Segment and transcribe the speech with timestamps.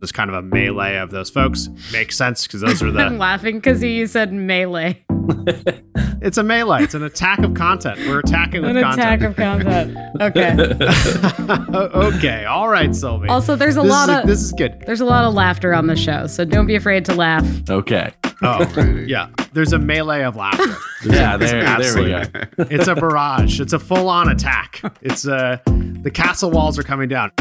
[0.00, 1.68] There's kind of a melee of those folks.
[1.92, 3.00] Makes sense because those are the.
[3.00, 5.04] I'm laughing because you said melee.
[6.22, 6.84] it's a melee.
[6.84, 7.98] It's an attack of content.
[8.06, 9.22] We're attacking with An content.
[9.22, 9.96] attack of content.
[10.20, 10.56] Okay.
[12.16, 12.44] okay.
[12.44, 13.28] All right, Sylvie.
[13.28, 14.82] Also, there's a this lot is, of this is good.
[14.86, 17.44] there's a lot of laughter on the show, so don't be afraid to laugh.
[17.68, 18.12] okay.
[18.40, 18.62] Oh,
[19.06, 19.30] yeah.
[19.52, 20.76] There's a melee of laughter.
[21.04, 22.22] Yeah, there, there we go.
[22.70, 23.60] It's a barrage.
[23.60, 24.80] It's a full-on attack.
[25.02, 27.32] It's uh the castle walls are coming down.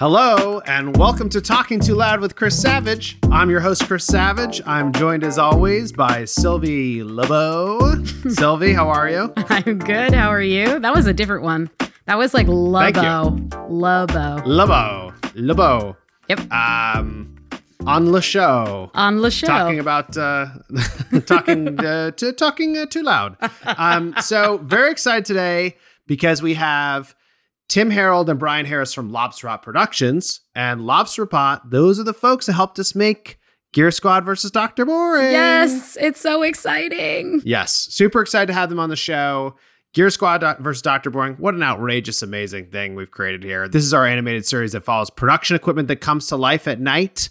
[0.00, 3.18] Hello and welcome to Talking Too Loud with Chris Savage.
[3.30, 4.62] I'm your host Chris Savage.
[4.64, 8.02] I'm joined as always by Sylvie LeBeau.
[8.30, 9.30] Sylvie, how are you?
[9.50, 10.14] I'm good.
[10.14, 10.78] How are you?
[10.78, 11.68] That was a different one.
[12.06, 12.46] That was like.
[12.48, 13.36] Lobo.
[13.68, 14.42] Lobo.
[14.46, 15.12] LeBeau.
[15.34, 15.96] LeBeau.
[16.30, 16.50] Yep.
[16.50, 17.36] Um
[17.86, 18.90] on the show.
[18.94, 19.48] On the show.
[19.48, 20.46] talking about uh,
[21.26, 23.36] talking uh, to talking uh, too loud.
[23.66, 27.14] Um, so very excited today because we have
[27.70, 31.70] Tim Harold and Brian Harris from Lobster Pot Productions and Lobster Pot.
[31.70, 33.38] Those are the folks that helped us make
[33.72, 35.30] Gear Squad versus Doctor Boring.
[35.30, 37.40] yes, it's so exciting.
[37.44, 39.54] yes, super excited to have them on the show.
[39.94, 41.10] Gear Squad versus Dr.
[41.10, 41.34] Boring.
[41.34, 43.68] What an outrageous, amazing thing we've created here.
[43.68, 47.28] This is our animated series that follows production equipment that comes to life at night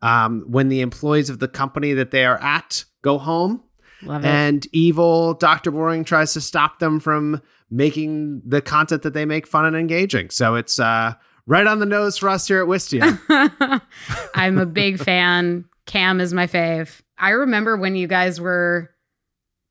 [0.00, 3.62] um, when the employees of the company that they are at go home
[4.02, 4.28] Love it.
[4.28, 5.70] and evil Dr.
[5.70, 7.42] Boring tries to stop them from
[7.72, 10.28] making the content that they make fun and engaging.
[10.30, 11.14] So it's uh,
[11.46, 13.18] right on the nose for us here at Wistia.
[14.34, 15.64] I'm a big fan.
[15.86, 17.00] Cam is my fave.
[17.18, 18.90] I remember when you guys were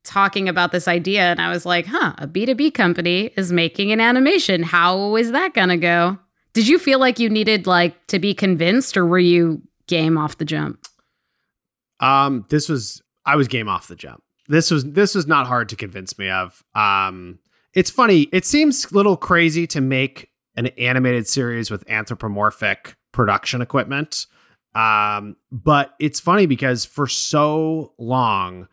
[0.04, 4.00] talking about this idea, and I was like, huh, a B2B company is making an
[4.00, 4.64] animation.
[4.64, 6.18] How is that going to go?
[6.54, 10.38] Did you feel like you needed like to be convinced, or were you game off
[10.38, 10.84] the jump?
[12.00, 14.22] Um, this was I was game off the jump.
[14.48, 16.62] This was this was not hard to convince me of.
[16.74, 17.38] Um,
[17.74, 18.22] it's funny.
[18.32, 24.26] It seems a little crazy to make an animated series with anthropomorphic production equipment.
[24.74, 28.68] Um, but it's funny because for so long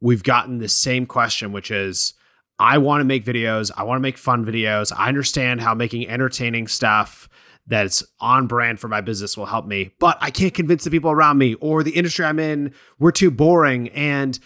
[0.00, 2.14] we've gotten the same question, which is
[2.58, 3.70] I want to make videos.
[3.76, 4.92] I want to make fun videos.
[4.96, 7.28] I understand how making entertaining stuff
[7.66, 11.10] that's on brand for my business will help me, but I can't convince the people
[11.10, 12.72] around me or the industry I'm in.
[12.98, 14.38] We're too boring and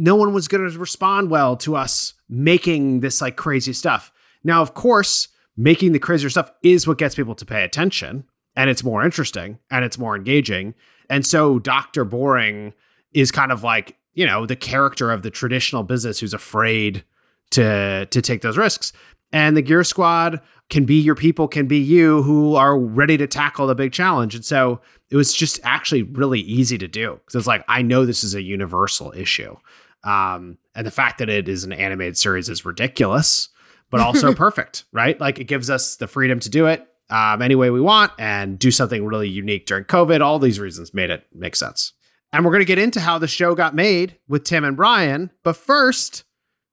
[0.00, 4.10] no one was going to respond well to us making this like crazy stuff.
[4.42, 5.28] Now, of course,
[5.58, 8.24] making the crazier stuff is what gets people to pay attention
[8.56, 10.74] and it's more interesting and it's more engaging.
[11.10, 12.04] And so Dr.
[12.04, 12.72] Boring
[13.12, 17.04] is kind of like, you know, the character of the traditional business who's afraid
[17.50, 18.92] to to take those risks.
[19.32, 20.40] And the Gear Squad
[20.70, 24.34] can be your people, can be you who are ready to tackle the big challenge.
[24.34, 24.80] And so
[25.10, 28.34] it was just actually really easy to do because it's like I know this is
[28.34, 29.56] a universal issue,
[30.04, 33.48] um, and the fact that it is an animated series is ridiculous,
[33.90, 35.20] but also perfect, right?
[35.20, 38.58] Like it gives us the freedom to do it um, any way we want and
[38.58, 40.20] do something really unique during COVID.
[40.20, 41.92] All these reasons made it make sense.
[42.32, 45.30] And we're going to get into how the show got made with Tim and Brian.
[45.42, 46.24] But first,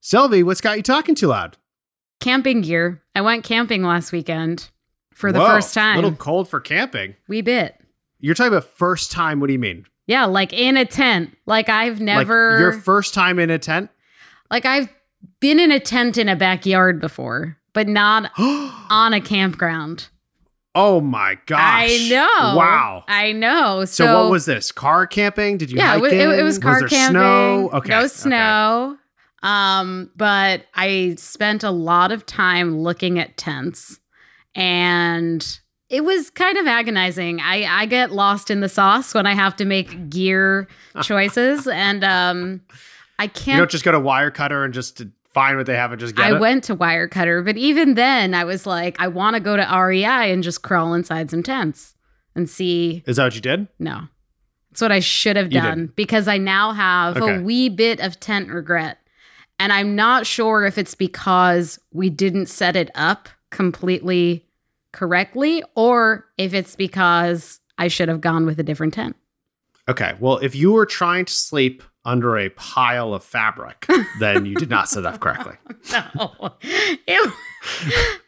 [0.01, 1.57] Sylvie, what's got you talking too loud?
[2.19, 3.03] Camping gear.
[3.15, 4.69] I went camping last weekend
[5.13, 5.97] for the Whoa, first time.
[5.97, 7.15] A little cold for camping.
[7.27, 7.75] we bit.
[8.19, 9.39] You're talking about first time.
[9.39, 9.85] What do you mean?
[10.07, 11.35] Yeah, like in a tent.
[11.45, 13.89] Like I've never Like your first time in a tent?
[14.49, 14.89] like I've
[15.39, 20.07] been in a tent in a backyard before, but not on a campground.
[20.75, 21.59] oh my gosh.
[21.59, 22.55] I know.
[22.57, 23.03] Wow.
[23.07, 23.83] I know.
[23.85, 24.71] So, So, what was this?
[24.71, 25.57] Car camping?
[25.57, 27.13] Did you yeah, hike it, was- it, was car there camping.
[27.19, 27.69] Snow?
[27.73, 27.89] Okay.
[27.89, 28.07] No okay.
[28.07, 28.97] snow.
[29.43, 33.99] Um, but I spent a lot of time looking at tents
[34.55, 35.59] and
[35.89, 37.39] it was kind of agonizing.
[37.39, 40.67] I, I get lost in the sauce when I have to make gear
[41.01, 42.61] choices and um
[43.19, 45.01] I can't You don't just go to Wirecutter and just
[45.33, 46.33] find what they have and just get it.
[46.33, 46.39] I it?
[46.39, 50.31] went to Wirecutter, but even then I was like, I want to go to REI
[50.31, 51.95] and just crawl inside some tents
[52.35, 53.67] and see Is that what you did?
[53.79, 54.01] No.
[54.71, 57.37] That's what I should have done because I now have Okay.
[57.37, 58.99] a wee bit of tent regret.
[59.59, 64.45] And I'm not sure if it's because we didn't set it up completely
[64.91, 69.15] correctly or if it's because I should have gone with a different tent.
[69.89, 70.15] Okay.
[70.19, 73.85] Well, if you were trying to sleep under a pile of fabric,
[74.19, 75.55] then you did not set up correctly.
[75.91, 76.55] No.
[76.61, 77.33] It,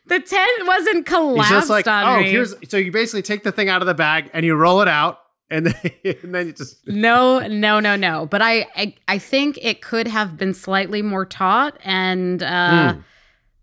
[0.05, 2.29] the tent wasn't collapsed just like, on oh, me.
[2.29, 4.87] here's so you basically take the thing out of the bag and you roll it
[4.87, 5.19] out
[5.49, 5.91] and then,
[6.23, 8.25] and then you just No, no, no, no.
[8.25, 13.03] But I, I, I think it could have been slightly more taut and uh, Mm.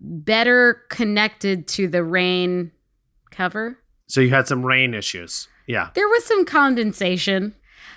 [0.01, 2.73] better connected to the rain
[3.37, 3.79] cover.
[4.07, 5.49] so you had some rain issues.
[5.67, 5.91] Yeah.
[5.95, 7.55] There was some condensation.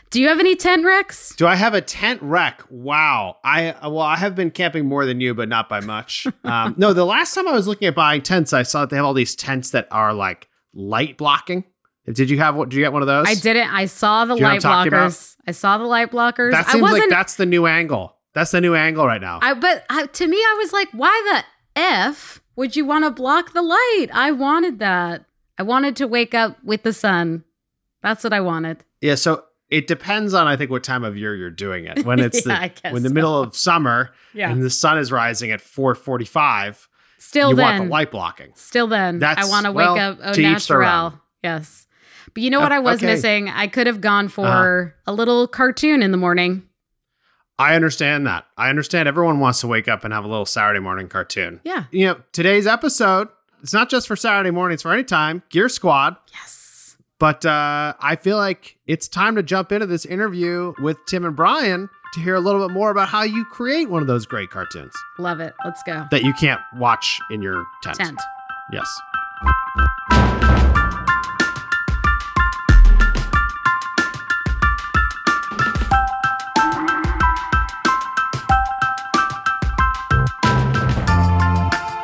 [0.09, 1.35] Do you have any tent wrecks?
[1.35, 2.63] Do I have a tent wreck?
[2.71, 3.37] Wow.
[3.43, 6.25] I well, I have been camping more than you, but not by much.
[6.43, 8.95] um, no, the last time I was looking at buying tents, I saw that they
[8.95, 11.63] have all these tents that are like light blocking.
[12.11, 12.69] Did you have what?
[12.69, 13.27] Did you get one of those?
[13.27, 13.71] I didn't.
[13.71, 15.11] I saw the Do you know light what I'm talking about?
[15.11, 15.35] blockers.
[15.47, 16.51] I saw the light blockers.
[16.53, 18.15] That seems like that's the new angle.
[18.33, 19.39] That's the new angle right now.
[19.43, 21.43] I but I, to me, I was like, why
[21.75, 24.07] the f would you want to block the light?
[24.11, 25.25] I wanted that.
[25.59, 27.43] I wanted to wake up with the sun.
[28.01, 28.83] That's what I wanted.
[29.01, 29.15] yeah.
[29.15, 32.05] So it depends on I think what time of year you're doing it.
[32.05, 33.13] When it's Yeah, the when the so.
[33.13, 34.49] middle of summer Yeah.
[34.49, 36.87] and the sun is rising at 4:45,
[37.19, 38.51] Still you then, want the light blocking.
[38.55, 41.19] Still then, That's- I want to wake well, up au to natural.
[41.43, 41.85] Yes.
[42.33, 43.07] But you know what Uh, I was okay.
[43.07, 43.49] missing?
[43.49, 45.11] I could have gone for Uh-huh.
[45.11, 46.63] a little cartoon in the morning.
[47.57, 48.45] I understand that.
[48.57, 51.59] I understand everyone wants to wake up and have a little Saturday morning cartoon.
[51.65, 51.83] Yeah.
[51.91, 53.27] You know, today's episode,
[53.61, 55.43] it's not just for Saturday mornings for any time.
[55.49, 56.15] Gear Squad.
[56.33, 56.97] Yes.
[57.19, 61.35] But uh, I feel like it's time to jump into this interview with Tim and
[61.35, 64.49] Brian to hear a little bit more about how you create one of those great
[64.49, 65.53] cartoons Love it.
[65.65, 66.05] Let's go.
[66.11, 67.97] that you can't watch in your tent.
[67.99, 68.21] Tent.
[68.71, 68.87] Yes.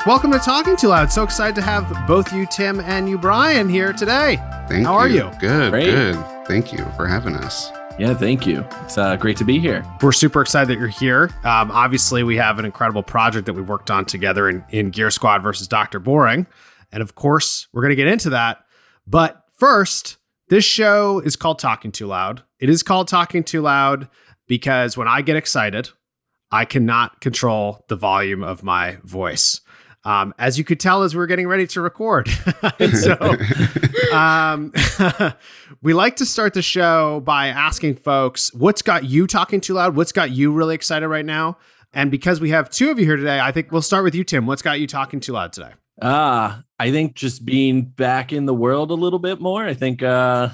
[0.05, 1.11] Welcome to Talking Too Loud.
[1.11, 4.37] So excited to have both you, Tim, and you, Brian, here today.
[4.67, 4.85] Thank you.
[4.85, 5.23] How you.
[5.23, 5.39] are you?
[5.39, 5.85] Good, Great.
[5.85, 6.15] good.
[6.45, 7.71] Thank you for having us.
[7.97, 8.63] Yeah, thank you.
[8.83, 9.83] It's uh, great to be here.
[10.03, 11.31] We're super excited that you're here.
[11.43, 15.09] Um, obviously, we have an incredible project that we worked on together in, in Gear
[15.09, 15.97] Squad versus Dr.
[15.97, 16.45] Boring.
[16.91, 18.59] And of course, we're going to get into that.
[19.07, 20.17] But first,
[20.49, 22.43] this show is called Talking Too Loud.
[22.59, 24.07] It is called Talking Too Loud
[24.45, 25.89] because when I get excited,
[26.51, 29.61] I cannot control the volume of my voice.
[30.05, 32.29] Um, as you could tell, as we are getting ready to record.
[32.93, 33.17] so
[34.13, 34.71] um,
[35.81, 39.95] we like to start the show by asking folks what's got you talking too loud?
[39.95, 41.57] What's got you really excited right now?
[41.91, 44.23] And because we have two of you here today, I think we'll start with you,
[44.23, 44.45] Tim.
[44.45, 45.71] What's got you talking too loud today?
[46.01, 49.65] Ah, I think just being back in the world a little bit more.
[49.65, 50.49] I think, uh,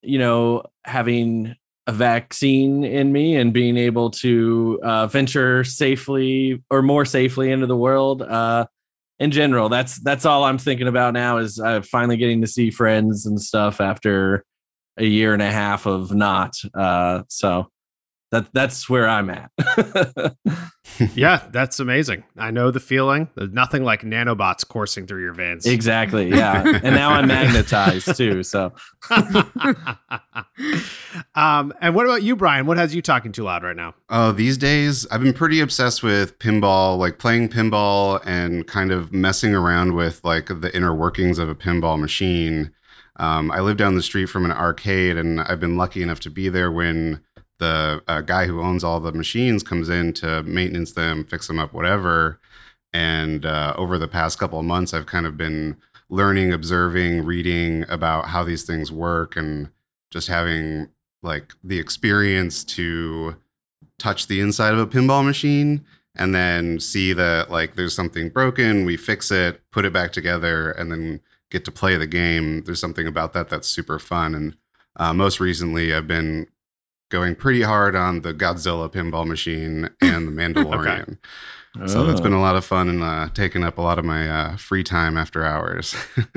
[0.00, 1.54] you know, having
[1.86, 7.66] a vaccine in me and being able to uh, venture safely or more safely into
[7.66, 8.22] the world.
[8.22, 8.66] Uh,
[9.22, 11.38] in general, that's that's all I'm thinking about now.
[11.38, 14.44] Is uh, finally getting to see friends and stuff after
[14.96, 16.56] a year and a half of not.
[16.74, 17.68] Uh, so
[18.32, 19.50] that that's where I'm at.
[21.14, 22.24] yeah, that's amazing.
[22.36, 23.28] I know the feeling.
[23.36, 25.66] There's nothing like nanobots coursing through your veins.
[25.66, 26.30] Exactly.
[26.30, 26.80] Yeah.
[26.82, 28.42] and now I'm magnetized too.
[28.42, 28.72] So
[31.34, 32.64] um, and what about you, Brian?
[32.64, 33.94] What has you talking too loud right now?
[34.08, 39.12] Oh, these days I've been pretty obsessed with pinball, like playing pinball and kind of
[39.12, 42.72] messing around with like the inner workings of a pinball machine.
[43.16, 46.30] Um, I live down the street from an arcade, and I've been lucky enough to
[46.30, 47.20] be there when
[47.62, 51.60] the uh, guy who owns all the machines comes in to maintenance them, fix them
[51.60, 52.40] up, whatever.
[52.92, 55.76] And uh, over the past couple of months, I've kind of been
[56.10, 59.70] learning, observing, reading about how these things work, and
[60.10, 60.88] just having
[61.22, 63.36] like the experience to
[63.96, 65.84] touch the inside of a pinball machine
[66.16, 70.72] and then see that like there's something broken, we fix it, put it back together,
[70.72, 71.20] and then
[71.50, 72.64] get to play the game.
[72.64, 74.34] There's something about that that's super fun.
[74.34, 74.56] And
[74.96, 76.48] uh, most recently, I've been
[77.12, 81.18] going pretty hard on the Godzilla pinball machine and the Mandalorian.
[81.86, 82.22] So that's Oh.
[82.24, 84.82] been a lot of fun and uh, taken up a lot of my uh, free
[84.82, 85.94] time after hours.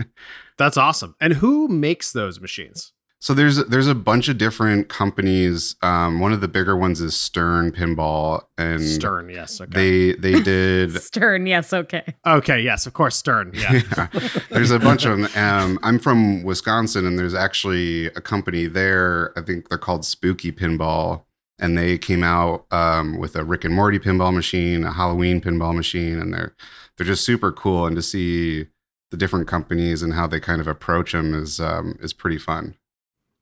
[0.57, 1.15] That's awesome.
[1.19, 2.93] And who makes those machines?
[3.25, 5.75] So there's there's a bunch of different companies.
[5.81, 9.59] Um, one of the bigger ones is Stern Pinball, and Stern, yes.
[9.59, 9.71] Okay.
[9.73, 10.91] they they did.
[11.01, 11.47] Stern.
[11.47, 11.73] Yes.
[11.73, 12.03] Okay.
[12.23, 13.51] okay, yes, of course, Stern.
[13.55, 13.81] Yeah.
[13.97, 14.07] Yeah.
[14.51, 15.27] there's a bunch of them.
[15.35, 19.33] Um, I'm from Wisconsin, and there's actually a company there.
[19.35, 21.23] I think they're called Spooky Pinball,
[21.57, 25.75] and they came out um, with a Rick and Morty pinball machine, a Halloween pinball
[25.75, 26.55] machine, and they're
[26.95, 27.87] they're just super cool.
[27.87, 28.67] And to see
[29.09, 32.75] the different companies and how they kind of approach them is um, is pretty fun.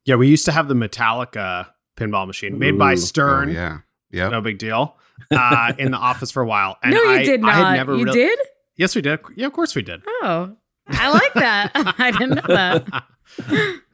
[0.06, 1.68] Yeah, we used to have the Metallica
[1.98, 3.50] pinball machine made by Stern.
[3.50, 3.78] Oh, yeah.
[4.12, 4.32] Yep.
[4.32, 4.98] No big deal.
[5.32, 6.78] Uh, in the office for a while.
[6.84, 7.56] And no, you I, did not.
[7.56, 8.40] I had never you really- did?
[8.76, 9.20] Yes, we did.
[9.36, 10.02] Yeah, of course we did.
[10.06, 10.56] Oh,
[10.88, 11.72] I like that.
[11.76, 13.04] I didn't know that.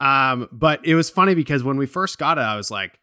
[0.00, 2.98] um, but it was funny because when we first got it, I was like,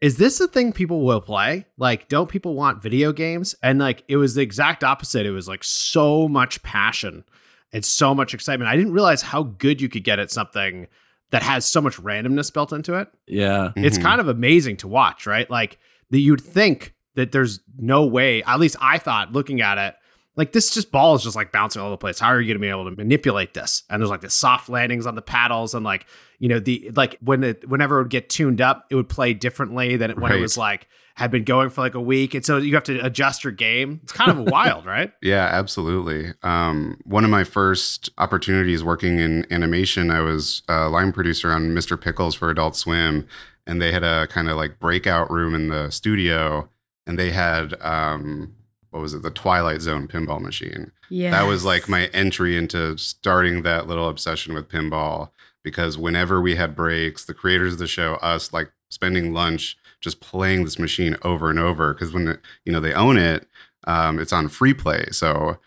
[0.00, 1.66] is this a thing people will play?
[1.78, 3.54] Like, don't people want video games?
[3.62, 5.26] And like, it was the exact opposite.
[5.26, 7.24] It was like so much passion
[7.72, 8.68] and so much excitement.
[8.68, 10.88] I didn't realize how good you could get at something
[11.32, 13.08] that has so much randomness built into it.
[13.26, 13.72] Yeah.
[13.76, 14.02] It's Mhm.
[14.02, 15.50] kind of amazing to watch, right?
[15.50, 15.78] Like,
[16.10, 19.94] that you'd think that there's no way, at least I thought looking at it,
[20.36, 22.18] like this just ball is just like bouncing all over the place.
[22.18, 23.82] How are you going to be able to manipulate this?
[23.90, 26.06] And there's like the soft landings on the paddles and like
[26.38, 29.34] you know the like when it whenever it would get tuned up, it would play
[29.34, 30.38] differently than when Right.
[30.38, 32.98] it was like had been going for like a week, and so you have to
[33.04, 34.00] adjust your game.
[34.02, 35.12] It's kind of wild, right?
[35.22, 36.32] Yeah, absolutely.
[36.42, 41.70] Um, one of my first opportunities working in animation, I was a line producer on
[41.70, 42.00] Mr.
[42.00, 43.26] Pickles for Adult Swim,
[43.66, 46.68] and they had a kind of like breakout room in the studio,
[47.06, 48.54] and they had um,
[48.92, 50.92] what was it, the Twilight Zone pinball machine.
[51.08, 51.30] Yeah.
[51.30, 55.30] That was like my entry into starting that little obsession with pinball
[55.62, 60.20] because whenever we had breaks, the creators of the show, us, like spending lunch just
[60.20, 63.48] playing this machine over and over because when it, you know they own it,
[63.86, 65.58] um, it's on free play, so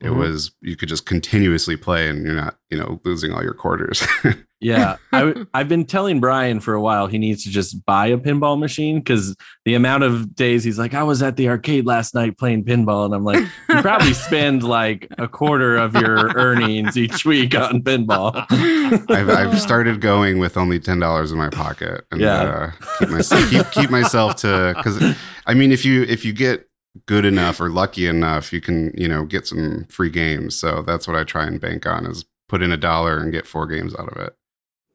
[0.00, 0.16] it Mhm.
[0.16, 4.02] was you could just continuously play and you're not you know losing all your quarters.
[4.60, 8.08] Yeah, I, w- I've been telling Brian for a while he needs to just buy
[8.08, 11.86] a pinball machine because the amount of days he's like, I was at the arcade
[11.86, 16.36] last night playing pinball, and I'm like, you probably spend like a quarter of your
[16.36, 18.34] earnings each week on pinball.
[19.10, 22.42] I've, I've started going with only ten dollars in my pocket and Yeah.
[22.42, 26.68] uh, keep myself keep, keep myself to because I mean if you if you get
[27.06, 31.06] good enough or lucky enough you can you know get some free games so that's
[31.06, 33.94] what I try and bank on is put in a dollar and get four games
[33.94, 34.34] out of it.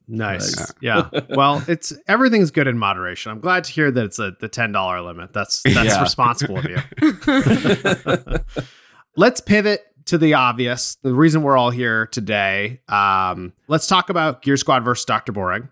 [0.07, 0.57] Nice.
[0.57, 0.73] Nice.
[0.81, 1.09] Yeah.
[1.29, 3.31] Well, it's everything's good in moderation.
[3.31, 5.33] I'm glad to hear that it's a the ten dollar limit.
[5.33, 6.01] That's that's Yeah.
[6.01, 6.77] responsible of you.
[9.17, 10.95] let's pivot to the obvious.
[11.01, 12.81] The reason we're all here today.
[12.87, 15.31] Um, let's talk about Gear Squad versus Dr.
[15.31, 15.69] Boring.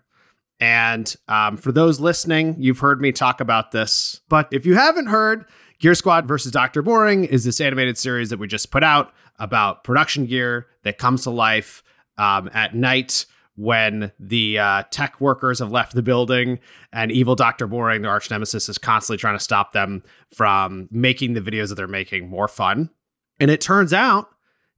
[0.60, 4.20] And um, for those listening, you've heard me talk about this.
[4.28, 5.44] But if you haven't heard,
[5.78, 6.80] Gear Squad versus Dr.
[6.82, 11.24] Boring is this animated series that we just put out about production gear that comes
[11.24, 11.82] to life
[12.18, 13.26] um, at night
[13.56, 16.58] when the uh, tech workers have left the building
[16.92, 17.66] and evil Dr.
[17.66, 20.02] Boring, their arch nemesis, is constantly trying to stop them
[20.34, 22.90] from making the videos that they're making more fun.
[23.38, 24.28] And it turns out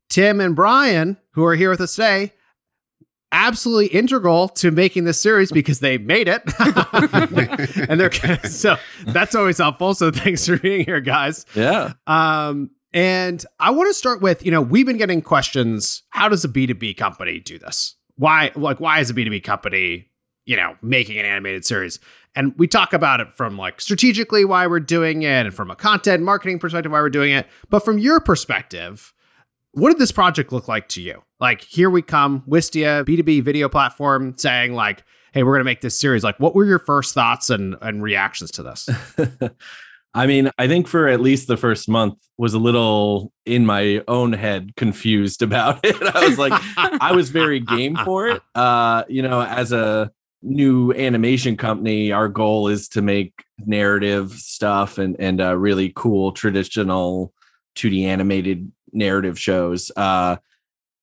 [0.08, 2.32] Tim and Brian, who are here with us today,
[3.32, 6.42] absolutely integral to making this series because they made it.
[7.88, 8.12] and they're
[8.44, 9.94] so that's always helpful.
[9.94, 11.46] So thanks for being here, guys.
[11.54, 11.92] yeah.
[12.06, 16.02] Um, and I want to start with, you know, we've been getting questions.
[16.10, 17.94] How does a B2B company do this?
[18.16, 20.08] Why, like, why is a B2B company,
[20.44, 22.00] you know, making an animated series?
[22.34, 25.76] And we talk about it from like strategically why we're doing it and from a
[25.76, 27.46] content marketing perspective why we're doing it.
[27.70, 29.14] But from your perspective,
[29.72, 31.22] what did this project look like to you?
[31.40, 35.82] Like, here we come, Wistia, B2B video platform saying, like, hey, we're going to make
[35.82, 36.24] this series.
[36.24, 38.88] Like, what were your first thoughts and, and reactions to this?
[40.16, 44.02] I mean, I think for at least the first month was a little in my
[44.08, 46.02] own head confused about it.
[46.02, 48.42] I was like, I was very game for it.
[48.54, 50.10] Uh, you know, as a
[50.42, 56.32] new animation company, our goal is to make narrative stuff and and uh, really cool
[56.32, 57.34] traditional
[57.76, 59.92] 2D animated narrative shows.
[59.94, 60.36] Uh,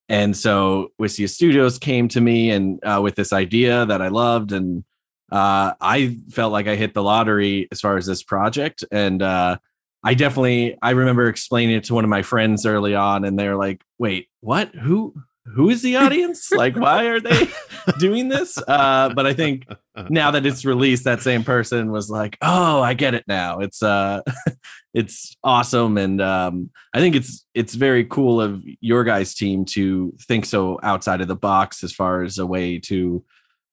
[0.09, 4.51] and so Wistia Studios came to me and uh, with this idea that I loved,
[4.51, 4.83] and
[5.33, 8.83] uh, I felt like I hit the lottery as far as this project.
[8.91, 9.57] And uh,
[10.03, 13.55] I definitely I remember explaining it to one of my friends early on, and they're
[13.57, 14.69] like, "Wait, what?
[14.75, 15.15] Who?"
[15.55, 16.53] Who is the audience?
[16.53, 17.49] like, why are they
[17.99, 18.57] doing this?
[18.65, 19.67] Uh, but I think
[20.09, 23.59] now that it's released, that same person was like, "Oh, I get it now.
[23.59, 24.21] It's uh,
[24.93, 30.13] it's awesome." And um, I think it's it's very cool of your guys' team to
[30.21, 33.21] think so outside of the box as far as a way to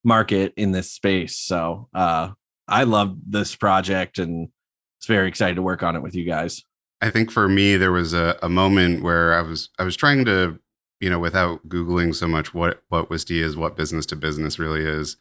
[0.04, 1.36] market in this space.
[1.36, 2.30] So uh,
[2.68, 4.48] I love this project and
[4.98, 6.62] it's very excited to work on it with you guys.
[7.00, 10.24] I think for me there was a, a moment where I was I was trying
[10.26, 10.58] to
[11.00, 14.82] you know without googling so much what what Wistia is what business to business really
[14.82, 15.16] is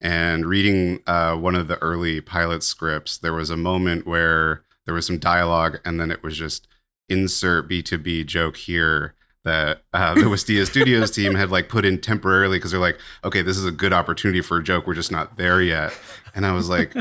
[0.00, 4.94] and reading uh, one of the early pilot scripts there was a moment where there
[4.94, 6.68] was some dialogue and then it was just
[7.08, 12.58] insert B2B joke here that uh, the Wistia Studios team had like put in temporarily
[12.58, 15.36] because they're like okay this is a good opportunity for a joke we're just not
[15.36, 15.96] there yet
[16.34, 16.94] and I was like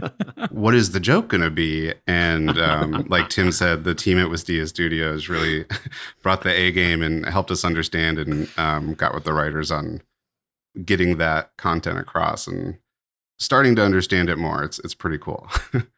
[0.51, 1.93] what is the joke going to be?
[2.07, 5.65] And um, like Tim said, the team at Wistia Studios really
[6.21, 10.01] brought the A game and helped us understand and um, got with the writers on
[10.85, 12.77] getting that content across and
[13.39, 14.63] starting to understand it more.
[14.63, 15.50] It's it's pretty cool.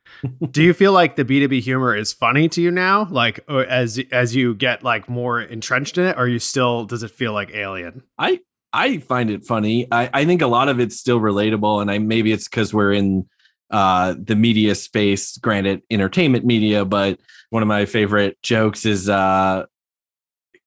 [0.51, 3.07] Do you feel like the B2B humor is funny to you now?
[3.09, 7.11] Like as as you get like more entrenched in it, or you still does it
[7.11, 8.03] feel like alien?
[8.17, 8.41] I
[8.73, 9.87] I find it funny.
[9.91, 12.93] I, I think a lot of it's still relatable, and I maybe it's because we're
[12.93, 13.27] in
[13.71, 17.19] uh, the media space, granted entertainment media, but
[17.49, 19.65] one of my favorite jokes is uh,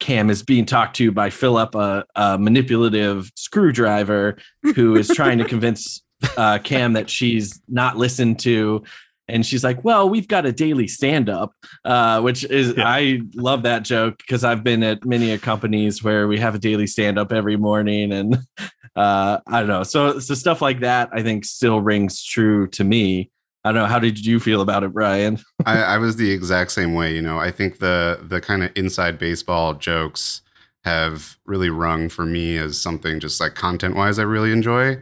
[0.00, 4.38] Cam is being talked to by Philip, a, a manipulative screwdriver
[4.74, 6.02] who is trying to convince
[6.36, 8.82] uh, Cam that she's not listened to.
[9.28, 11.52] And she's like, "Well, we've got a daily stand up,"
[11.84, 12.88] uh, which is Yeah.
[12.88, 16.58] I love that joke because I've been at many a companies where we have a
[16.58, 18.38] daily stand up every morning, and
[18.96, 19.82] uh, I don't know.
[19.82, 23.30] So so stuff like that I think still rings true to me.
[23.64, 23.88] I don't know.
[23.88, 25.38] How did you feel about it, Brian?
[25.66, 27.14] I, I was the exact same way.
[27.14, 30.42] You know, I think the the kind of inside baseball jokes
[30.84, 34.98] have really rung for me as something just like content wise I really enjoy.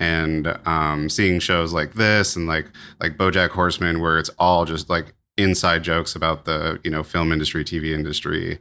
[0.00, 2.66] And um, seeing shows like this and like
[3.00, 7.32] like BoJack Horseman, where it's all just like inside jokes about the you know film
[7.32, 8.58] industry, TV industry,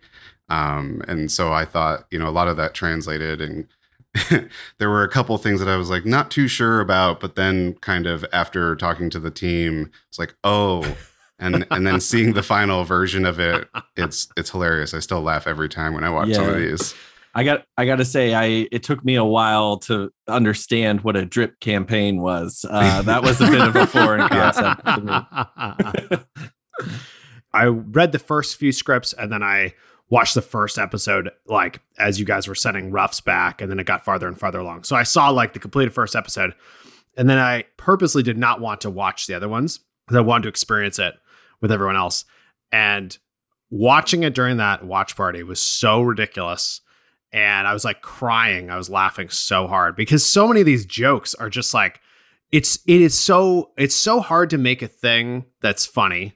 [0.49, 3.67] um, and so I thought you know a lot of that translated and.
[4.79, 7.75] there were a couple things that I was like not too sure about, but then
[7.75, 10.97] kind of after talking to the team, it's like, oh,
[11.37, 14.95] and and then seeing the final version of it, it's it's hilarious.
[14.95, 16.95] I still laugh every time when I watch some of these.
[17.39, 21.15] I got I got to say I it took me a while to understand what
[21.15, 22.65] a drip campaign was.
[22.69, 26.17] Uh, that was a bit of a foreign concept to
[26.77, 26.87] me.
[27.53, 29.73] I read the first few scripts and then I
[30.09, 33.85] watched the first episode like as you guys were sending roughs back and then it
[33.85, 34.83] got farther and farther along.
[34.83, 36.53] So I saw like the completed first episode
[37.15, 40.43] and then I purposely did not want to watch the other ones because I wanted
[40.43, 41.13] to experience it
[41.61, 42.25] with everyone else.
[42.69, 43.17] And
[43.69, 46.81] watching it during that watch party was so ridiculous.
[47.31, 48.69] And I was like crying.
[48.69, 52.01] I was laughing so hard because so many of these jokes are just like
[52.51, 56.33] it's it is so it's so hard to make a thing that's funny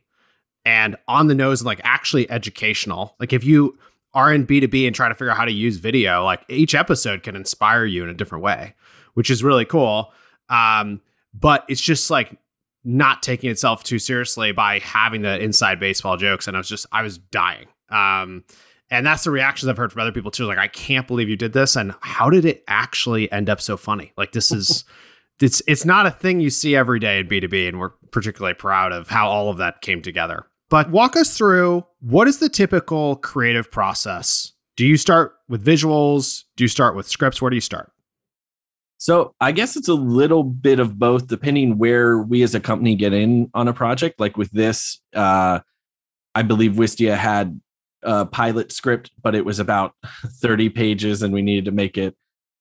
[0.65, 3.15] and on the nose and like actually educational.
[3.19, 3.77] Like if you
[4.13, 7.23] are in B2B and trying to figure out how to use video, like each episode
[7.23, 8.75] can inspire you in a different way,
[9.15, 10.13] which is really cool.
[10.50, 11.01] Um,
[11.33, 12.38] but it's just like
[12.83, 16.47] not taking itself too seriously by having the inside baseball jokes.
[16.47, 17.67] And I was just, I was dying.
[17.89, 18.43] Um,
[18.89, 20.45] and that's the reactions I've heard from other people too.
[20.45, 21.75] Like, I can't believe you did this.
[21.75, 24.13] And how did it actually end up so funny?
[24.17, 24.85] Like, this is,
[25.41, 27.69] it's, it's not a thing you see every day in B2B.
[27.69, 30.45] And we're particularly proud of how all of that came together.
[30.69, 34.53] But walk us through what is the typical creative process?
[34.75, 36.43] Do you start with visuals?
[36.55, 37.41] Do you start with scripts?
[37.41, 37.91] Where do you start?
[38.97, 42.95] So I guess it's a little bit of both, depending where we as a company
[42.95, 44.19] get in on a project.
[44.19, 45.59] Like with this, uh,
[46.33, 47.59] I believe Wistia had
[48.05, 49.93] a pilot script, but it was about
[50.41, 52.15] 30 pages, and we needed to make it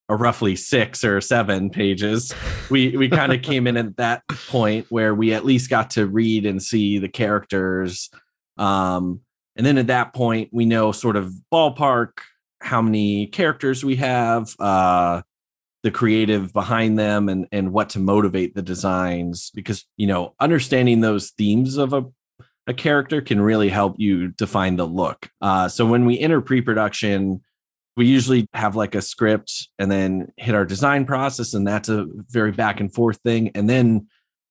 [0.08, 2.34] a roughly six or seven pages.
[2.70, 6.07] We we kind of came in at that point where we at least got to
[6.07, 8.11] read and see the characters.
[8.59, 9.20] Um,
[9.57, 12.12] and then at that point, we know sort of ballpark
[12.61, 14.55] how many characters we have.
[14.59, 15.22] Uh,
[15.83, 21.00] the creative behind them and and what to motivate the designs because you know understanding
[21.00, 22.05] those themes of a
[22.66, 25.29] a character can really help you define the look.
[25.40, 27.40] Uh, so when we enter pre-production,
[27.96, 32.07] we usually have like a script and then hit our design process, and that's a
[32.29, 33.51] very back and forth thing.
[33.55, 34.07] And then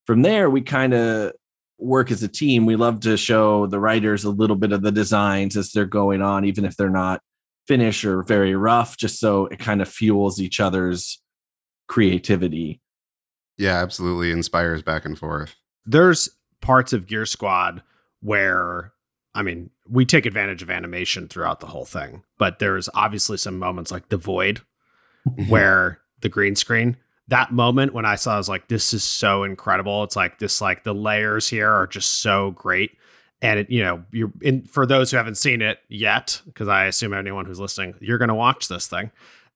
[0.05, 1.33] from there, we kind of
[1.79, 2.65] work as a team.
[2.65, 6.21] We love to show the writers a little bit of the designs as they're going
[6.21, 7.21] on, even if they're not
[7.67, 11.21] finished or very rough, just so it kind of fuels each other's
[11.87, 12.81] creativity.
[13.57, 15.55] Yeah, absolutely inspires back and forth.
[15.85, 16.29] There's
[16.61, 17.81] parts of Gear Squad
[18.21, 18.93] where
[19.33, 23.57] I mean, we take advantage of animation throughout the whole thing, but there's obviously some
[23.57, 24.61] moments like the void
[25.47, 26.97] where the green screen
[27.31, 30.03] that moment when I saw, I was like, this is so incredible.
[30.03, 32.91] It's like this, like the layers here are just so great.
[33.41, 36.85] And it, you know, you're in for those who haven't seen it yet, because I
[36.85, 39.11] assume anyone who's listening, you're going to watch this thing.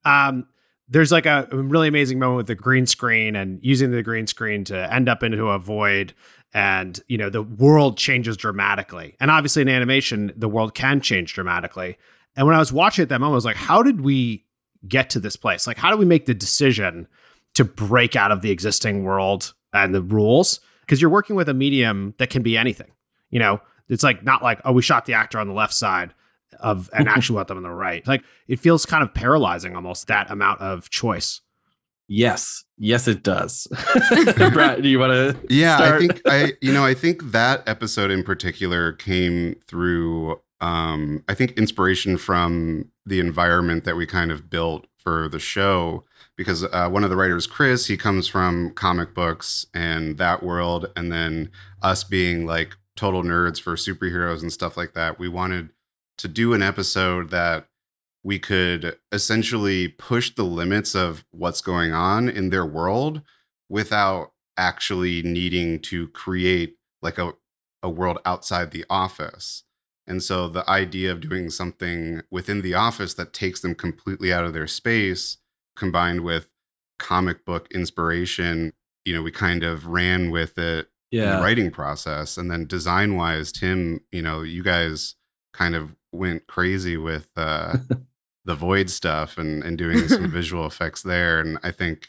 [0.06, 0.48] Um,
[0.88, 4.64] there's like a really amazing moment with the green screen and using the green screen
[4.64, 6.14] to end up into a void
[6.54, 9.16] and you know the world changes dramatically.
[9.20, 11.98] And obviously in animation the world can change dramatically.
[12.36, 14.44] And when i was watching it that moment i was like how did we
[14.86, 15.66] get to this place?
[15.66, 17.08] Like how do we make the decision
[17.54, 20.60] to break out of the existing world and the rules?
[20.80, 22.90] Because you're working with a medium that can be anything
[23.30, 23.60] you know?
[23.88, 26.12] It's like not like oh we shot the actor on the left side
[26.58, 28.06] of and actually put them on the right.
[28.06, 31.40] Like it feels kind of paralyzing almost that amount of choice
[32.08, 33.66] Yes, yes, it does.
[34.52, 35.36] Brad, do you want to?
[35.48, 35.94] Yeah, start?
[35.94, 41.34] I think I you know, I think that episode in particular came through um I
[41.34, 46.04] think inspiration from the environment that we kind of built for the show
[46.36, 50.90] because uh, one of the writers Chris, he comes from comic books and that world
[50.94, 51.50] and then
[51.82, 55.18] us being like total nerds for superheroes and stuff like that.
[55.18, 55.70] We wanted
[56.18, 57.68] to do an episode that
[58.26, 63.22] we could essentially push the limits of what's going on in their world
[63.68, 67.34] without actually needing to create like a,
[67.84, 69.62] a world outside the office.
[70.08, 74.44] And so the idea of doing something within the office that takes them completely out
[74.44, 75.36] of their space
[75.76, 76.48] combined with
[76.98, 78.72] comic book inspiration,
[79.04, 82.36] you know, we kind of ran with it in the writing process.
[82.36, 85.14] And then design wise, Tim, you know, you guys
[85.52, 87.76] kind of went crazy with uh,
[88.46, 91.40] the void stuff and, and doing some visual effects there.
[91.40, 92.08] And I think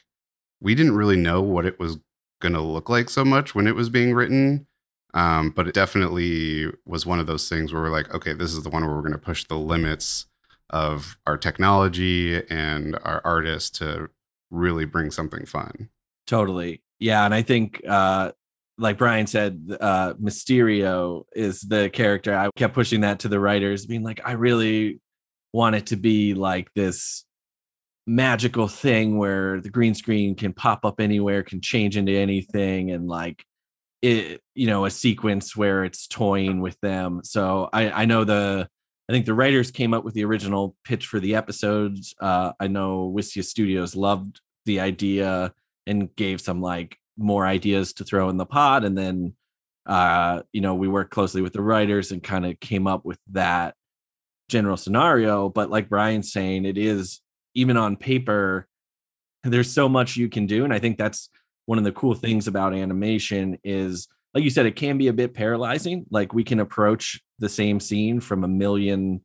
[0.61, 1.97] we didn't really know what it was
[2.39, 4.67] going to look like so much when it was being written.
[5.13, 8.63] Um, but it definitely was one of those things where we're like, okay, this is
[8.63, 10.27] the one where we're going to push the limits
[10.69, 14.09] of our technology and our artists to
[14.51, 15.89] really bring something fun.
[16.27, 16.83] Totally.
[16.99, 17.25] Yeah.
[17.25, 18.33] And I think, uh,
[18.77, 22.37] like Brian said, uh, Mysterio is the character.
[22.37, 24.99] I kept pushing that to the writers, being like, I really
[25.53, 27.25] want it to be like this
[28.05, 33.07] magical thing where the green screen can pop up anywhere, can change into anything, and
[33.07, 33.43] like
[34.01, 37.21] it, you know, a sequence where it's toying with them.
[37.23, 38.67] So I, I know the,
[39.09, 42.13] I think the writers came up with the original pitch for the episodes.
[42.19, 45.53] Uh, I know Wistia Studios loved the idea
[45.87, 49.33] and gave some like more ideas to throw in the pot and then
[49.87, 53.17] uh you know we worked closely with the writers and kind of came up with
[53.31, 53.73] that
[54.49, 57.21] general scenario but like brian's saying it is
[57.53, 58.67] even on paper
[59.43, 61.29] there's so much you can do and i think that's
[61.65, 65.13] one of the cool things about animation is like you said it can be a
[65.13, 69.21] bit paralyzing like we can approach the same scene from a million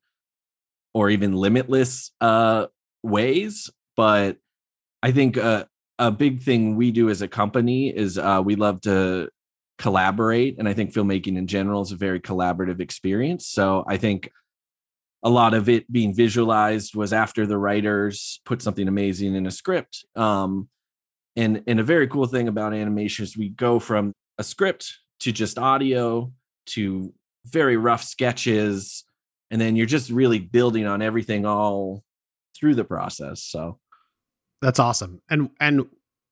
[0.94, 2.66] or even limitless uh
[3.02, 4.36] ways but
[5.02, 5.64] i think uh,
[5.98, 9.28] a big thing we do as a company is uh, we love to
[9.78, 14.30] collaborate and i think filmmaking in general is a very collaborative experience so i think
[15.22, 19.50] a lot of it being visualized was after the writers put something amazing in a
[19.50, 20.68] script um,
[21.36, 25.32] and and a very cool thing about animation is we go from a script to
[25.32, 26.32] just audio
[26.66, 27.12] to
[27.46, 29.04] very rough sketches
[29.50, 32.02] and then you're just really building on everything all
[32.56, 33.78] through the process so
[34.62, 35.20] That's awesome.
[35.28, 35.86] And and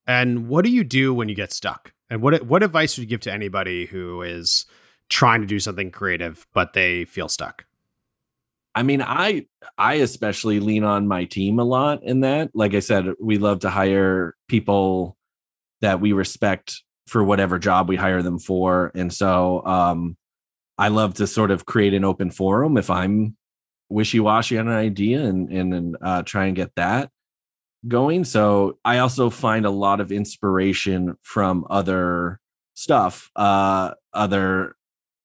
[0.06, 1.92] and what do you do when you get stuck?
[2.08, 4.64] And what what advice would you give to anybody who is
[5.08, 7.66] trying to do something creative but they feel stuck?
[8.74, 12.50] I mean, I I especially lean on my team a lot in that.
[12.54, 15.16] Like I said, we love to hire people
[15.80, 18.92] that we respect for whatever job we hire them for.
[18.94, 20.16] And so um
[20.78, 23.36] I love to sort of create an open forum if I'm
[23.88, 27.10] wishy-washy on an idea and and, and uh, try and get that
[27.86, 28.24] going.
[28.24, 32.38] So I also find a lot of inspiration from other
[32.74, 34.76] stuff, uh, other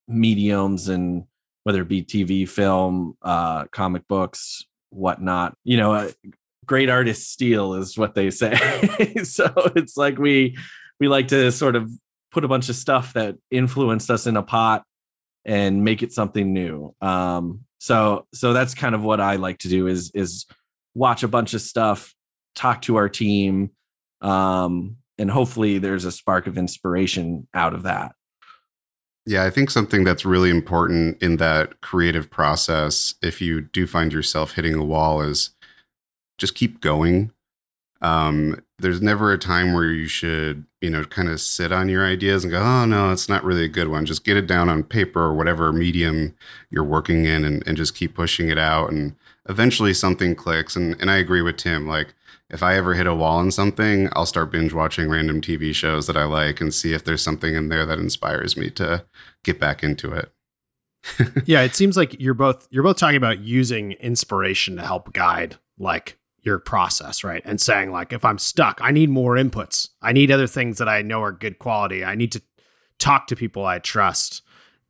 [0.08, 1.26] mediums and
[1.66, 5.58] whether it be TV, film, uh, comic books, whatnot.
[5.64, 6.12] You know, uh,
[6.66, 8.56] great artists steal is what they say.
[9.24, 10.58] so it's like we
[11.00, 11.92] we like to sort of
[12.32, 14.84] put a bunch of stuff that influenced us in a pot
[15.44, 16.94] and make it something new.
[17.02, 20.46] Um, so so that's kind of what I like to do is is
[20.94, 22.14] watch a bunch of stuff,
[22.54, 23.72] talk to our team,
[24.22, 28.14] um, and hopefully there's a spark of inspiration out of that.
[29.26, 34.14] Yeah, I think something that's really important in that creative process, if you do find
[34.14, 35.50] yourself hitting a wall, is
[36.38, 37.32] just keep going.
[38.02, 42.06] Um, there's never a time where you should, you know, kind of sit on your
[42.06, 44.06] ideas and go, oh, no, it's not really a good one.
[44.06, 46.36] Just get it down on paper or whatever medium
[46.70, 48.92] you're working in and, and just keep pushing it out.
[48.92, 49.16] And
[49.50, 50.76] eventually something clicks.
[50.76, 51.88] And, and I agree with Tim.
[51.88, 52.14] Like,
[52.50, 56.08] if I ever hit a wall on something, I'll start binge watching random TV shows
[56.08, 59.06] that I like and see if there's something in there that inspires me to
[59.44, 60.32] get back into it.
[61.46, 65.58] yeah, it seems like you're both you're both talking about using inspiration to help guide
[65.78, 67.42] like your process, right?
[67.46, 69.90] And saying like if I'm stuck, I need more inputs.
[70.02, 72.04] I need other things that I know are good quality.
[72.04, 72.42] I need to
[73.00, 74.42] talk to people I trust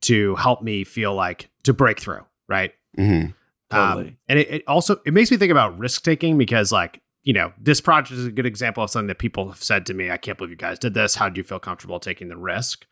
[0.01, 2.73] to help me feel like to break through, right?
[2.97, 3.31] Mm-hmm.
[3.71, 4.07] Totally.
[4.07, 7.33] Um, and it, it also it makes me think about risk taking because like you
[7.33, 10.09] know this project is a good example of something that people have said to me.
[10.09, 11.15] I can't believe you guys did this.
[11.15, 12.85] How do you feel comfortable taking the risk?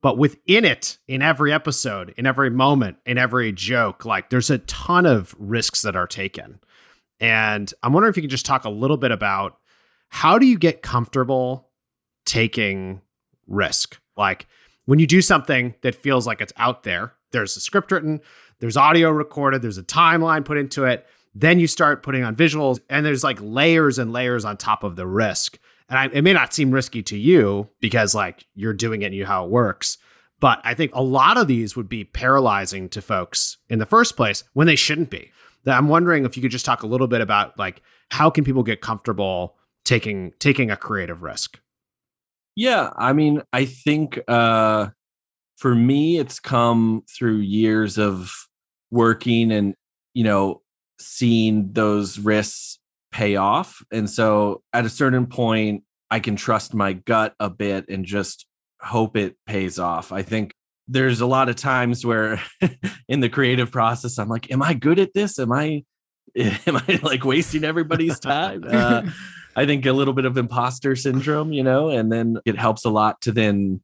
[0.00, 4.58] But within it, in every episode, in every moment, in every joke, like there's a
[4.58, 6.60] ton of risks that are taken.
[7.20, 9.58] And I'm wondering if you could just talk a little bit about
[10.08, 11.68] how do you get comfortable
[12.24, 13.00] taking
[13.46, 14.00] risk?
[14.16, 14.46] Like
[14.86, 18.20] when you do something that feels like it's out there, there's a script written,
[18.58, 21.06] there's audio recorded, there's a timeline put into it.
[21.34, 24.96] Then you start putting on visuals, and there's like layers and layers on top of
[24.96, 25.58] the risk.
[25.88, 29.14] And I, it may not seem risky to you because like you're doing it and
[29.14, 29.98] you know how it works.
[30.40, 34.16] But I think a lot of these would be paralyzing to folks in the first
[34.16, 35.30] place when they shouldn't be.
[35.66, 38.62] I'm wondering if you could just talk a little bit about like how can people
[38.62, 41.60] get comfortable taking taking a creative risk.
[42.56, 44.88] Yeah, I mean, I think uh
[45.56, 48.48] for me it's come through years of
[48.90, 49.74] working and
[50.14, 50.61] you know
[51.06, 52.78] seeing those risks
[53.10, 53.82] pay off.
[53.92, 58.46] And so at a certain point I can trust my gut a bit and just
[58.80, 60.12] hope it pays off.
[60.12, 60.54] I think
[60.88, 62.42] there's a lot of times where
[63.08, 65.38] in the creative process I'm like, am I good at this?
[65.38, 65.84] Am I
[66.36, 68.64] am I like wasting everybody's time?
[68.72, 69.02] Uh,
[69.54, 72.90] I think a little bit of imposter syndrome, you know, and then it helps a
[72.90, 73.82] lot to then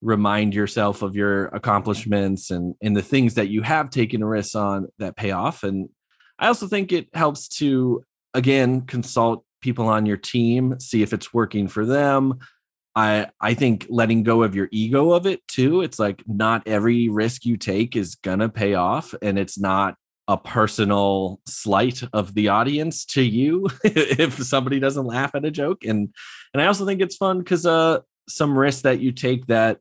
[0.00, 4.56] remind yourself of your accomplishments and and the things that you have taken a risk
[4.56, 5.62] on that pay off.
[5.62, 5.90] And
[6.40, 8.02] I also think it helps to
[8.34, 12.38] again consult people on your team, see if it's working for them.
[12.96, 15.82] I I think letting go of your ego of it too.
[15.82, 20.36] It's like not every risk you take is gonna pay off, and it's not a
[20.36, 26.14] personal slight of the audience to you if somebody doesn't laugh at a joke and
[26.54, 27.98] and i also think it's fun because uh
[28.28, 29.78] some risks that you take that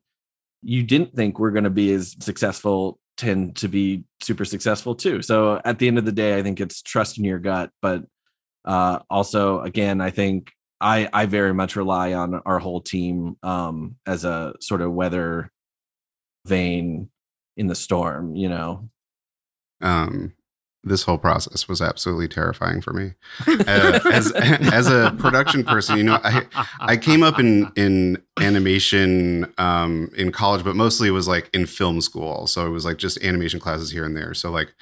[0.64, 5.22] you didn't think were going to be as successful tend to be super successful too.
[5.22, 8.04] So at the end of the day i think it's trust in your gut but
[8.66, 10.52] uh also again i think
[10.82, 15.52] i i very much rely on our whole team um as a sort of weather
[16.46, 17.10] vane
[17.58, 18.90] in the storm you know?
[19.82, 20.34] Um
[20.84, 23.14] this whole process was absolutely terrifying for me.
[23.68, 24.32] Uh, as
[24.74, 26.46] as a production person, you know, I
[26.80, 31.66] I came up in in animation um, in college, but mostly it was like in
[31.66, 32.48] film school.
[32.48, 34.34] So it was like just animation classes here and there.
[34.34, 34.74] So like